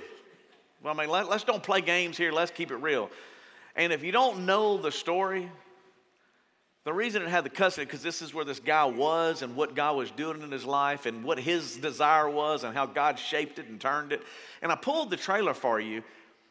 [0.83, 3.11] Well, I mean, let, let's don't play games here, let's keep it real.
[3.75, 5.51] And if you don't know the story,
[6.87, 9.75] the reason it had the cussing because this is where this guy was and what
[9.75, 13.59] God was doing in his life and what his desire was and how God shaped
[13.59, 14.23] it and turned it.
[14.63, 16.05] And I pulled the trailer for you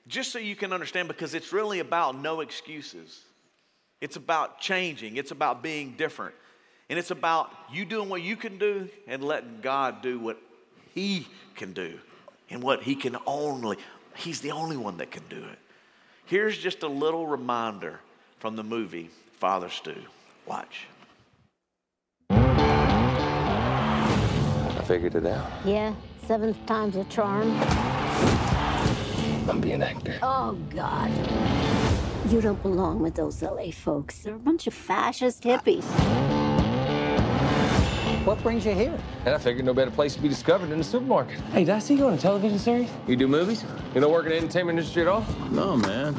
[0.09, 3.21] just so you can understand because it's really about no excuses.
[4.01, 6.35] It's about changing, it's about being different.
[6.89, 10.37] And it's about you doing what you can do and letting God do what
[10.93, 11.97] He can do
[12.49, 13.77] and what He can only,
[14.17, 15.59] He's the only one that can do it.
[16.25, 18.01] Here's just a little reminder
[18.39, 19.95] from the movie Father Stu.
[20.47, 20.87] Watch.
[24.77, 25.49] I figured it out.
[25.65, 25.95] Yeah,
[26.27, 27.51] seventh time's a charm.
[29.49, 30.19] I'm being actor.
[30.21, 31.11] Oh, God.
[32.29, 34.19] You don't belong with those LA folks.
[34.19, 35.83] They're a bunch of fascist hippies.
[38.25, 38.97] What brings you here?
[39.25, 41.39] And I figured no better place to be discovered than the supermarket.
[41.51, 42.89] Hey, did I see you on a television series?
[43.07, 43.63] You do movies?
[43.93, 45.23] You don't work in the entertainment industry at all?
[45.51, 46.15] No, man.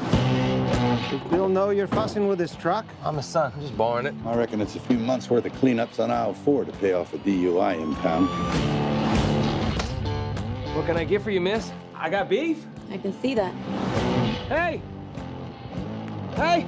[1.09, 2.85] Does Bill know you're fussing with his truck?
[3.03, 3.51] I'm his son.
[3.55, 4.13] I'm just borrowing it.
[4.25, 7.13] I reckon it's a few months worth of cleanups on aisle four to pay off
[7.13, 8.27] a DUI impound.
[10.75, 11.71] What can I get for you, miss?
[11.95, 12.65] I got beef.
[12.91, 13.53] I can see that.
[14.49, 14.81] Hey!
[16.35, 16.65] Hey!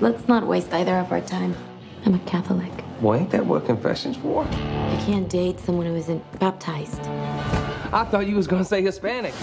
[0.00, 1.54] Let's not waste either of our time.
[2.06, 2.72] I'm a Catholic.
[3.00, 4.44] Well, ain't that what confession's for?
[4.44, 7.00] I can't date someone who isn't baptized.
[7.92, 9.34] I thought you was gonna say Hispanic.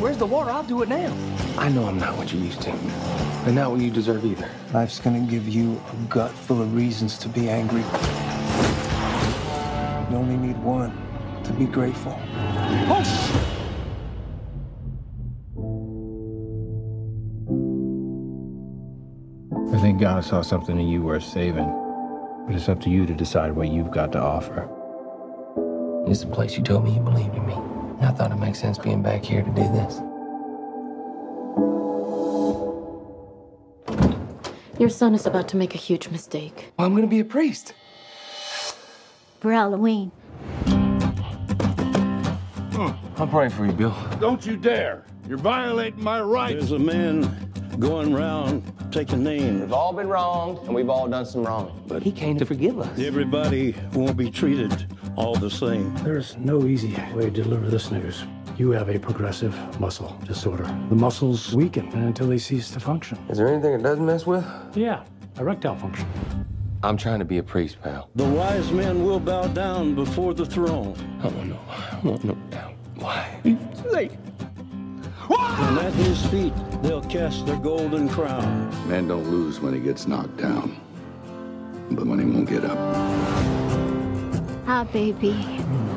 [0.00, 0.50] Where's the water?
[0.50, 1.12] I'll do it now.
[1.58, 2.72] I know I'm not what you used to,
[3.46, 4.48] and not what you deserve either.
[4.72, 7.82] Life's gonna give you a gut full of reasons to be angry.
[10.10, 10.92] You only need one
[11.44, 12.18] to be grateful.
[19.72, 21.68] I think God saw something in you worth saving.
[22.46, 24.66] But it's up to you to decide what you've got to offer.
[26.06, 27.54] It's the place you told me you believed in me.
[28.00, 30.00] I thought it makes sense being back here to do this.
[34.78, 36.72] Your son is about to make a huge mistake.
[36.78, 37.74] Well, I'm gonna be a priest.
[39.40, 40.12] For Halloween.
[42.76, 43.96] Hmm, I'm praying for you, Bill.
[44.20, 45.04] Don't you dare!
[45.28, 46.54] You're violating my rights.
[46.54, 49.62] There's a man going around taking names.
[49.62, 51.84] We've all been wronged, and we've all done some wrong.
[51.88, 52.98] But he came to forgive us.
[53.00, 54.86] Everybody won't be treated
[55.16, 55.92] all the same.
[56.04, 58.22] There's no easy way to deliver this news.
[58.58, 60.64] You have a progressive muscle disorder.
[60.88, 63.16] The muscles weaken until they cease to function.
[63.28, 64.44] Is there anything it doesn't mess with?
[64.74, 65.04] Yeah,
[65.38, 66.08] erectile function.
[66.82, 68.10] I'm trying to be a priest, pal.
[68.16, 70.96] The wise men will bow down before the throne.
[71.22, 72.74] I want no, I want no doubt.
[72.96, 73.40] Why?
[73.92, 74.18] Like,
[75.30, 78.70] And at his feet, they'll cast their golden crown.
[78.88, 80.76] Man don't lose when he gets knocked down,
[81.92, 82.76] but when he won't get up.
[84.66, 85.32] Ah, baby.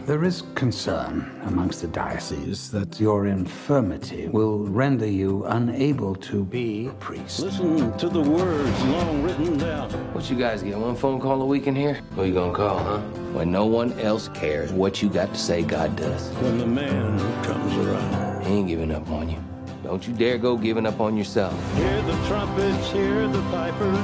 [0.05, 6.87] There is concern amongst the diocese that your infirmity will render you unable to be
[6.87, 7.39] a priest.
[7.39, 9.91] Listen to the words long written down.
[10.13, 10.75] what you guys get?
[10.75, 12.01] One phone call a week in here?
[12.15, 12.97] Who you gonna call, huh?
[13.31, 16.29] When no one else cares what you got to say, God does.
[16.41, 18.43] When the man comes around.
[18.43, 19.37] He ain't giving up on you.
[19.83, 21.53] Don't you dare go giving up on yourself.
[21.75, 23.97] Hear the trumpets, hear the pipers.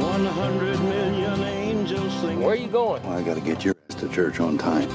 [0.00, 1.23] One hundred million
[2.22, 2.44] angels.
[2.44, 3.02] Where are you going?
[3.02, 4.88] Well, I gotta get your ass to church on time.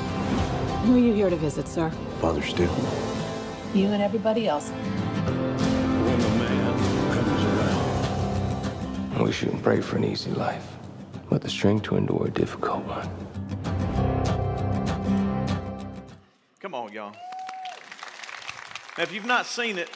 [0.86, 1.89] Who are you here to visit, sir?
[2.21, 2.63] Father Stu.
[3.73, 4.69] You and everybody else.
[4.69, 6.73] When the man
[7.13, 7.43] comes
[9.17, 9.25] around.
[9.25, 10.65] We shouldn't pray for an easy life,
[11.29, 13.10] but the strength to endure a difficult one.
[16.60, 17.15] Come on, y'all.
[18.97, 19.89] Now, if you've not seen it,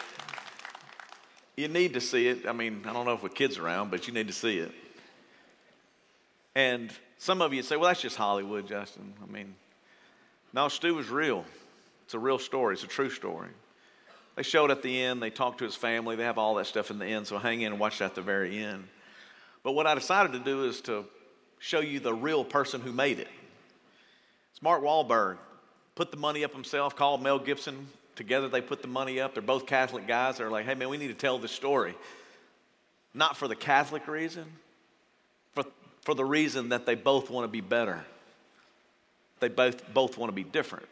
[1.56, 2.48] you need to see it.
[2.48, 4.72] I mean, I don't know if with kids around, but you need to see it.
[6.56, 6.92] And
[7.24, 9.14] some of you say, well, that's just Hollywood, Justin.
[9.24, 9.56] I mean,
[10.52, 11.46] no, Stu was real.
[12.04, 13.48] It's a real story, it's a true story.
[14.36, 16.92] They showed at the end, they talked to his family, they have all that stuff
[16.92, 18.84] in the end, so hang in and watch that at the very end.
[19.64, 21.06] But what I decided to do is to
[21.60, 23.30] show you the real person who made it.
[24.52, 25.38] It's Mark Wahlberg.
[25.96, 27.88] Put the money up himself, called Mel Gibson.
[28.18, 29.34] Together they put the money up.
[29.34, 30.40] They're both Catholic guys.
[30.40, 31.96] They're like, hey man, we need to tell this story.
[33.14, 34.46] Not for the Catholic reason,
[36.04, 38.04] for, the reason that they both want to be better.
[39.40, 40.88] They both, both want to be different.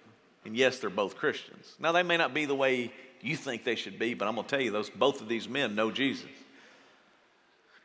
[0.45, 1.75] And yes, they're both Christians.
[1.79, 4.45] Now, they may not be the way you think they should be, but I'm going
[4.47, 6.25] to tell you, those, both of these men know Jesus.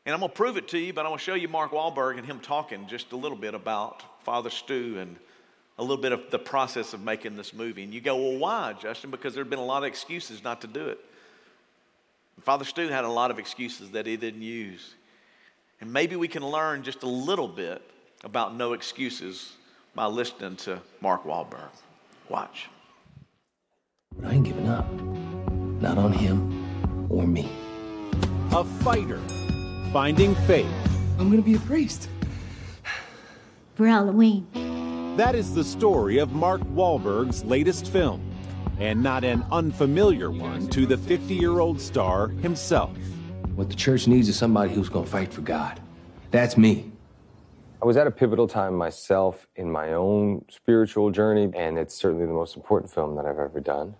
[0.06, 1.72] And I'm going to prove it to you, but I'm going to show you Mark
[1.72, 5.16] Wahlberg and him talking just a little bit about Father Stu and
[5.78, 7.82] a little bit of the process of making this movie.
[7.82, 9.10] And you go, well, why, Justin?
[9.10, 10.98] Because there have been a lot of excuses not to do it.
[12.42, 14.94] Father Stu had a lot of excuses that he didn't use.
[15.80, 17.82] And maybe we can learn just a little bit
[18.24, 19.52] about no excuses
[19.94, 21.68] by listening to Mark Wahlberg.
[22.28, 22.68] Watch.
[24.24, 24.90] I ain't giving up.
[25.80, 27.48] Not on him or me.
[28.52, 29.20] A fighter
[29.92, 30.66] finding faith.
[31.18, 32.08] I'm gonna be a priest.
[33.74, 34.46] For Halloween.
[35.16, 38.20] That is the story of Mark Wahlberg's latest film,
[38.78, 42.96] and not an unfamiliar one to the 50 year old star himself.
[43.56, 45.80] What the church needs is somebody who's gonna fight for God.
[46.30, 46.92] That's me.
[47.80, 52.26] I was at a pivotal time myself in my own spiritual journey, and it's certainly
[52.26, 53.94] the most important film that I've ever done.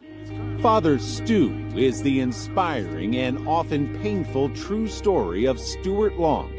[0.60, 6.52] Father Stu is the inspiring and often painful true story of Stuart Long,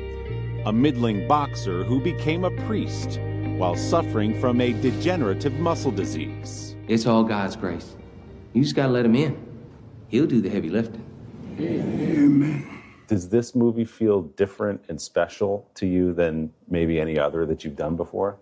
[0.66, 3.20] a middling boxer who became a priest
[3.58, 6.76] while suffering from a degenerative muscle disease.
[6.88, 7.96] It's all God's grace.
[8.54, 9.38] You just gotta let him in.
[10.08, 11.06] He'll do the heavy lifting.
[11.60, 12.77] Amen.
[13.08, 17.78] Does this movie feel different and special to you than maybe any other that you've
[17.78, 18.38] done before?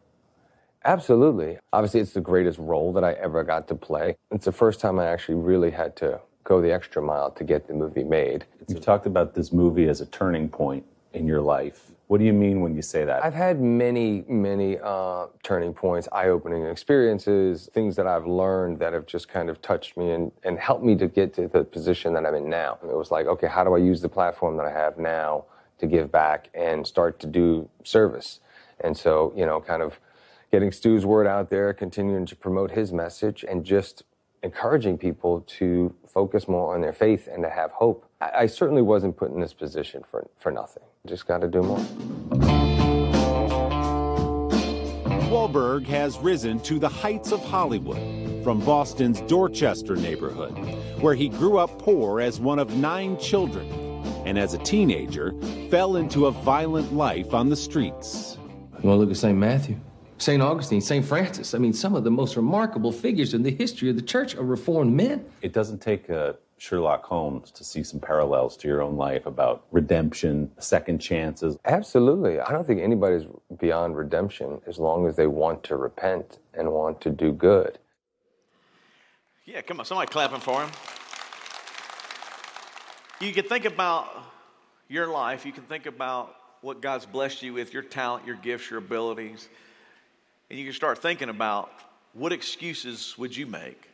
[0.84, 1.58] Absolutely.
[1.72, 4.18] Obviously, it's the greatest role that I ever got to play.
[4.32, 7.68] It's the first time I actually really had to go the extra mile to get
[7.68, 8.46] the movie made.
[8.68, 10.86] You've talked about this movie as a turning point
[11.16, 11.92] in your life.
[12.08, 13.26] What do you mean when you say that?
[13.26, 18.94] I've had many, many uh, turning points, eye opening experiences, things that I've learned that
[18.94, 22.14] have just kind of touched me and, and helped me to get to the position
[22.14, 22.78] that I'm in now.
[22.84, 25.46] It was like, okay, how do I use the platform that I have now
[25.80, 28.40] to give back and start to do service?
[28.82, 30.00] And so, you know, kind of
[30.52, 34.04] getting Stu's word out there, continuing to promote his message, and just
[34.44, 38.06] encouraging people to focus more on their faith and to have hope.
[38.26, 40.84] I, I certainly wasn't put in this position for, for nothing.
[41.06, 41.80] Just got to do more.
[45.30, 50.54] Wahlberg has risen to the heights of Hollywood from Boston's Dorchester neighborhood,
[51.02, 53.68] where he grew up poor as one of nine children,
[54.26, 55.34] and as a teenager,
[55.70, 58.38] fell into a violent life on the streets.
[58.82, 59.38] You want to look at St.
[59.38, 59.80] Matthew?
[60.18, 60.42] St.
[60.42, 61.04] Augustine, St.
[61.04, 61.54] Francis.
[61.54, 64.44] I mean, some of the most remarkable figures in the history of the church are
[64.44, 65.26] reformed men.
[65.42, 69.66] It doesn't take a Sherlock Holmes to see some parallels to your own life about
[69.72, 71.58] redemption, second chances.
[71.66, 72.40] Absolutely.
[72.40, 73.28] I don't think anybody's
[73.60, 77.78] beyond redemption as long as they want to repent and want to do good.
[79.46, 80.72] Yeah, come on, somebody clapping for him.
[83.20, 84.08] You can think about
[84.88, 88.70] your life, you can think about what God's blessed you with, your talent, your gifts,
[88.70, 89.50] your abilities,
[90.50, 91.70] and you can start thinking about
[92.14, 93.90] what excuses would you make?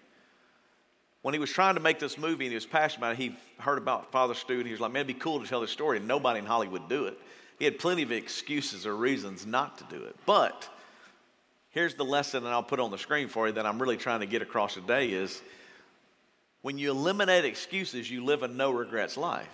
[1.21, 3.35] When he was trying to make this movie and he was passionate about it, he
[3.59, 5.69] heard about Father Stu and he was like, man, it'd be cool to tell this
[5.69, 5.97] story.
[5.97, 7.17] And nobody in Hollywood would do it.
[7.59, 10.15] He had plenty of excuses or reasons not to do it.
[10.25, 10.67] But
[11.69, 14.21] here's the lesson that I'll put on the screen for you that I'm really trying
[14.21, 15.41] to get across today is
[16.63, 19.47] when you eliminate excuses, you live a no regrets life.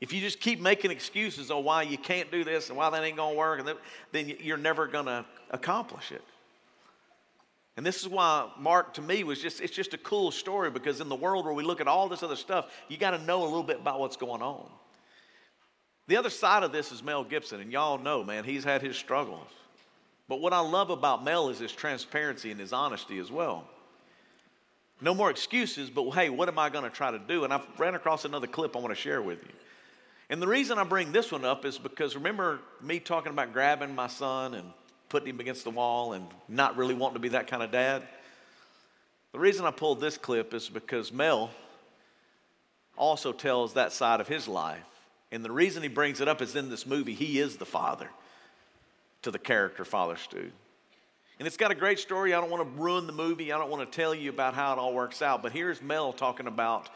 [0.00, 3.02] If you just keep making excuses on why you can't do this and why that
[3.02, 3.66] ain't gonna work,
[4.12, 6.22] then you're never gonna accomplish it.
[7.76, 11.00] And this is why Mark, to me, was just, it's just a cool story because
[11.00, 13.42] in the world where we look at all this other stuff, you got to know
[13.42, 14.68] a little bit about what's going on.
[16.06, 18.96] The other side of this is Mel Gibson, and y'all know, man, he's had his
[18.96, 19.48] struggles.
[20.28, 23.66] But what I love about Mel is his transparency and his honesty as well.
[25.00, 27.44] No more excuses, but hey, what am I going to try to do?
[27.44, 29.52] And I ran across another clip I want to share with you.
[30.30, 33.94] And the reason I bring this one up is because remember me talking about grabbing
[33.94, 34.72] my son and
[35.14, 38.02] putting him against the wall and not really wanting to be that kind of dad.
[39.30, 41.52] The reason I pulled this clip is because Mel
[42.96, 44.82] also tells that side of his life.
[45.30, 48.08] And the reason he brings it up is in this movie, he is the father
[49.22, 50.50] to the character Father Stu.
[51.38, 52.34] And it's got a great story.
[52.34, 53.52] I don't want to ruin the movie.
[53.52, 55.44] I don't want to tell you about how it all works out.
[55.44, 56.88] But here's Mel talking about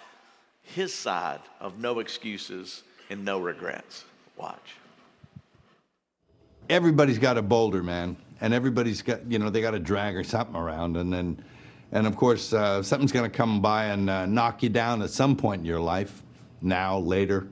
[0.65, 4.05] his side of no excuses and no regrets.
[4.37, 4.75] Watch
[6.69, 10.25] everybody's got a boulder, man, and everybody's got you know they got a drag or
[10.25, 11.43] something around, and then,
[11.93, 15.11] and of course uh, something's going to come by and uh, knock you down at
[15.11, 16.23] some point in your life,
[16.61, 17.49] now, later,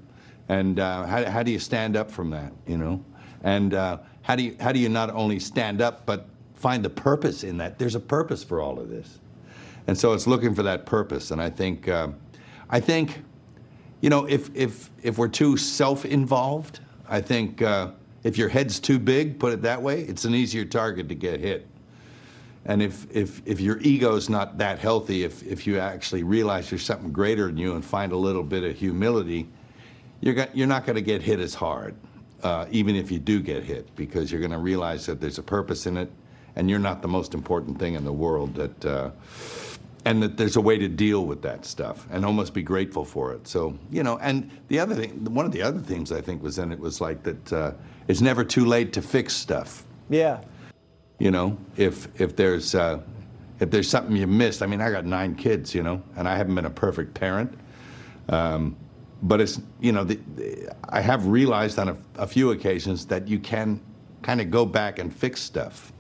[0.49, 3.05] and uh, how how do you stand up from that, you know,
[3.43, 6.91] and uh, how do you how do you not only stand up but find the
[6.91, 7.79] purpose in that?
[7.79, 9.19] There's a purpose for all of this,
[9.87, 12.09] and so it's looking for that purpose, and I think, uh,
[12.69, 13.23] I think,
[14.01, 17.91] you know, if if if we're too self-involved, I think uh,
[18.27, 21.39] if your head's too big, put it that way, it's an easier target to get
[21.39, 21.65] hit.
[22.65, 26.85] And if, if, if your ego's not that healthy, if, if you actually realize there's
[26.85, 29.47] something greater than you and find a little bit of humility,
[30.21, 31.95] you're, got, you're not going to get hit as hard,
[32.43, 35.43] uh, even if you do get hit, because you're going to realize that there's a
[35.45, 36.11] purpose in it,
[36.57, 38.57] and you're not the most important thing in the world.
[38.57, 39.11] That, uh,
[40.05, 43.33] and that there's a way to deal with that stuff and almost be grateful for
[43.33, 43.49] it.
[43.49, 46.59] So, you know, and the other thing, one of the other things I think was
[46.59, 47.73] in it was like that uh,
[48.07, 49.85] it's never too late to fix stuff.
[50.09, 50.41] Yeah.
[51.19, 53.01] You know, if if there's uh,
[53.59, 56.37] if there's something you missed, I mean, I got nine kids, you know, and I
[56.37, 57.59] haven't been a perfect parent.
[58.29, 58.77] Um,
[59.23, 63.27] but it's you know, the, the, I have realized on a, a few occasions that
[63.27, 63.81] you can
[64.23, 65.93] kind of go back and fix stuff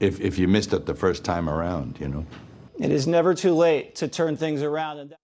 [0.00, 2.26] if if you missed it the first time around, you know.
[2.80, 5.16] It is never too late to turn things around.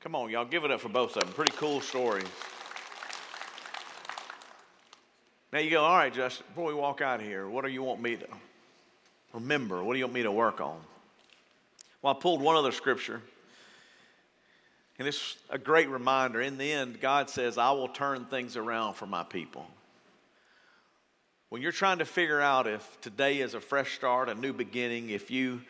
[0.00, 1.32] Come on, y'all, give it up for both of them.
[1.32, 2.26] Pretty cool stories.
[5.54, 7.82] Now you go, all right, Justin, before we walk out of here, what do you
[7.82, 8.26] want me to
[9.32, 9.82] remember?
[9.82, 10.78] What do you want me to work on?
[12.02, 13.22] Well, I pulled one other scripture,
[14.98, 16.42] and it's a great reminder.
[16.42, 19.66] In the end, God says, I will turn things around for my people.
[21.48, 25.10] When you're trying to figure out if today is a fresh start, a new beginning,
[25.10, 25.62] if you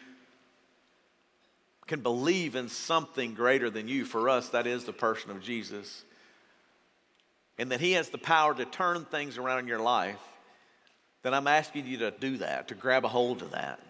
[1.86, 6.04] can believe in something greater than you, for us, that is the person of Jesus
[7.58, 10.18] and that He has the power to turn things around in your life,
[11.22, 13.80] then I'm asking you to do that, to grab a hold of that.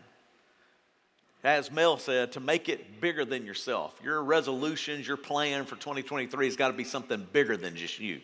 [1.45, 3.99] As Mel said, to make it bigger than yourself.
[4.05, 8.21] Your resolutions, your plan for 2023 has got to be something bigger than just you.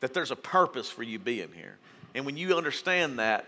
[0.00, 1.76] That there's a purpose for you being here.
[2.14, 3.46] And when you understand that,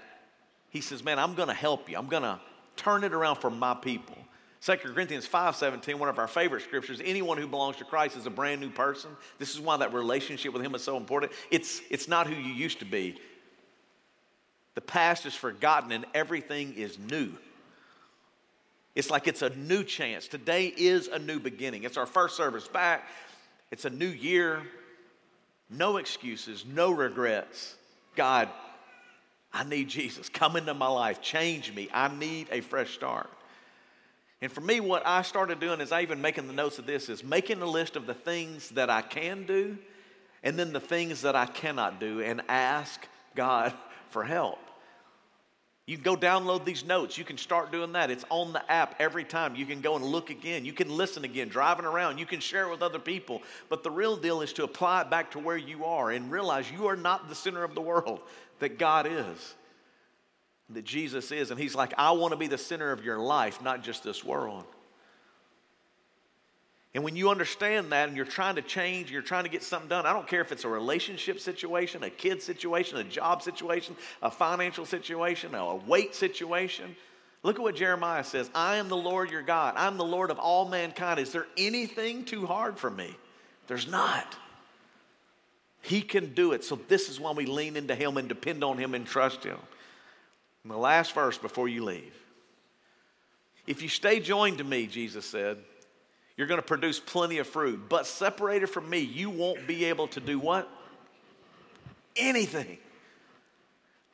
[0.71, 1.97] he says, Man, I'm going to help you.
[1.97, 2.41] I'm going to
[2.77, 4.17] turn it around for my people.
[4.65, 8.31] 2 Corinthians 5:17, one of our favorite scriptures, anyone who belongs to Christ is a
[8.31, 9.11] brand new person.
[9.39, 11.33] This is why that relationship with him is so important.
[11.51, 13.21] It's, it's not who you used to be.
[14.75, 17.33] The past is forgotten and everything is new.
[18.95, 20.29] It's like it's a new chance.
[20.29, 21.85] Today is a new beginning.
[21.85, 23.07] It's our first service back.
[23.71, 24.63] It's a new year.
[25.69, 27.75] No excuses, no regrets.
[28.15, 28.49] God,
[29.55, 30.29] I need Jesus.
[30.29, 31.89] Come into my life, change me.
[31.95, 33.31] I need a fresh start.
[34.43, 37.09] And for me, what I started doing is I even making the notes of this
[37.09, 39.79] is making a list of the things that I can do
[40.43, 43.73] and then the things that I cannot do and ask God
[44.11, 44.59] for help.
[45.87, 47.19] You can go download these notes.
[47.19, 48.11] You can start doing that.
[48.11, 49.55] It's on the app every time.
[49.55, 50.65] You can go and look again.
[50.65, 52.17] You can listen again, driving around.
[52.17, 53.43] You can share it with other people.
[53.69, 56.71] But the real deal is to apply it back to where you are and realize
[56.71, 58.21] you are not the center of the world,
[58.61, 59.55] that God is,
[60.71, 61.51] that Jesus is.
[61.51, 64.25] And He's like, I want to be the center of your life, not just this
[64.25, 64.65] world.
[66.95, 69.89] And when you understand that and you're trying to change, you're trying to get something
[69.89, 73.97] done, I don't care if it's a relationship situation, a kid situation, a job situation,
[74.23, 76.95] a financial situation, a weight situation.
[77.43, 79.75] Look at what Jeremiah says I am the Lord your God.
[79.77, 81.19] I'm the Lord of all mankind.
[81.19, 83.15] Is there anything too hard for me?
[83.67, 84.37] There's not.
[85.83, 86.65] He can do it.
[86.65, 89.59] So, this is why we lean into Him and depend on Him and trust Him.
[90.63, 92.15] And the last verse before you leave.
[93.67, 95.59] If you stay joined to me, Jesus said,
[96.37, 97.89] you're going to produce plenty of fruit.
[97.89, 100.69] But separated from me, you won't be able to do what?
[102.17, 102.79] Anything.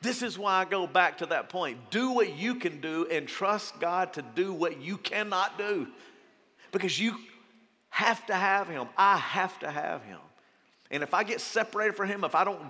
[0.01, 1.77] This is why I go back to that point.
[1.91, 5.87] Do what you can do and trust God to do what you cannot do.
[6.71, 7.15] Because you
[7.89, 8.87] have to have Him.
[8.97, 10.19] I have to have Him.
[10.89, 12.61] And if I get separated from Him, if I don't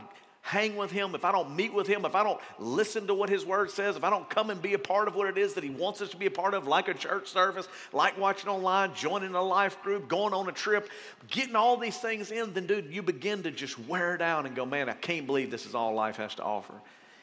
[0.42, 3.30] hang with Him, if I don't meet with Him, if I don't listen to what
[3.30, 5.54] His Word says, if I don't come and be a part of what it is
[5.54, 8.50] that He wants us to be a part of, like a church service, like watching
[8.50, 10.90] online, joining a life group, going on a trip,
[11.30, 14.66] getting all these things in, then, dude, you begin to just wear down and go,
[14.66, 16.74] man, I can't believe this is all life has to offer.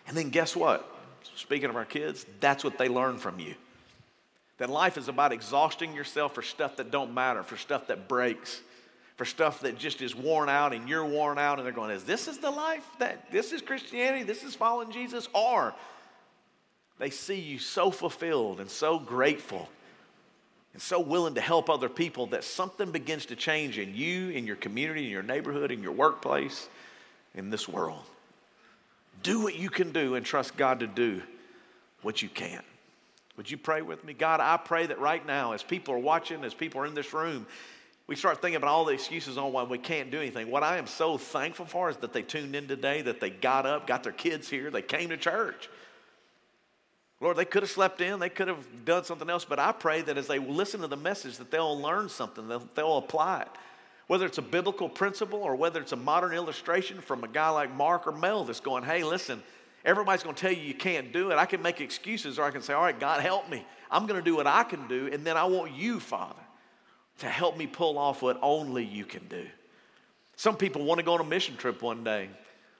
[0.06, 0.88] And then guess what?
[1.34, 3.54] Speaking of our kids, that's what they learn from you.
[4.58, 8.60] That life is about exhausting yourself for stuff that don't matter, for stuff that breaks
[9.18, 12.04] for stuff that just is worn out and you're worn out and they're going, is
[12.04, 15.28] this is the life that this is Christianity, this is following Jesus?
[15.34, 15.74] Or
[17.00, 19.68] they see you so fulfilled and so grateful
[20.72, 24.46] and so willing to help other people that something begins to change in you, in
[24.46, 26.68] your community, in your neighborhood, in your workplace,
[27.34, 28.04] in this world.
[29.24, 31.22] Do what you can do and trust God to do
[32.02, 32.62] what you can.
[33.36, 34.12] Would you pray with me?
[34.12, 37.12] God, I pray that right now, as people are watching, as people are in this
[37.12, 37.48] room,
[38.08, 40.50] we start thinking about all the excuses on why we can't do anything.
[40.50, 43.66] What I am so thankful for is that they tuned in today, that they got
[43.66, 45.68] up, got their kids here, they came to church.
[47.20, 50.00] Lord, they could have slept in, they could have done something else, but I pray
[50.02, 53.48] that as they listen to the message, that they'll learn something, that they'll apply it.
[54.06, 57.74] Whether it's a biblical principle or whether it's a modern illustration from a guy like
[57.74, 59.42] Mark or Mel that's going, hey, listen,
[59.84, 61.36] everybody's going to tell you you can't do it.
[61.36, 63.66] I can make excuses or I can say, all right, God, help me.
[63.90, 66.40] I'm going to do what I can do, and then I want you, Father
[67.18, 69.44] to help me pull off what only you can do.
[70.36, 72.28] Some people want to go on a mission trip one day.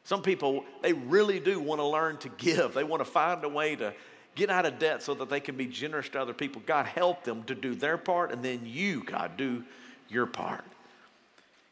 [0.04, 2.72] Some people, they really do want to learn to give.
[2.72, 3.92] They want to find a way to
[4.36, 6.62] get out of debt so that they can be generous to other people.
[6.64, 9.64] God, help them to do their part, and then you, God, do
[10.08, 10.64] your part.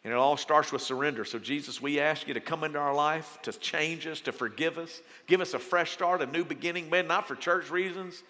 [0.03, 1.25] And it all starts with surrender.
[1.25, 4.79] So, Jesus, we ask you to come into our life, to change us, to forgive
[4.79, 8.23] us, give us a fresh start, a new beginning, man, not for church reasons,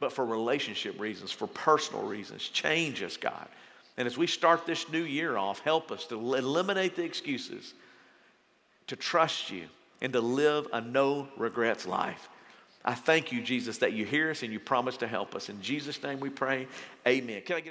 [0.00, 2.48] but for relationship reasons, for personal reasons.
[2.48, 3.48] Change us, God.
[3.96, 7.74] And as we start this new year off, help us to eliminate the excuses,
[8.88, 9.66] to trust you,
[10.00, 12.28] and to live a no regrets life.
[12.84, 15.48] I thank you, Jesus, that you hear us and you promise to help us.
[15.48, 16.66] In Jesus' name we pray.
[17.06, 17.40] Amen.
[17.42, 17.62] Can I get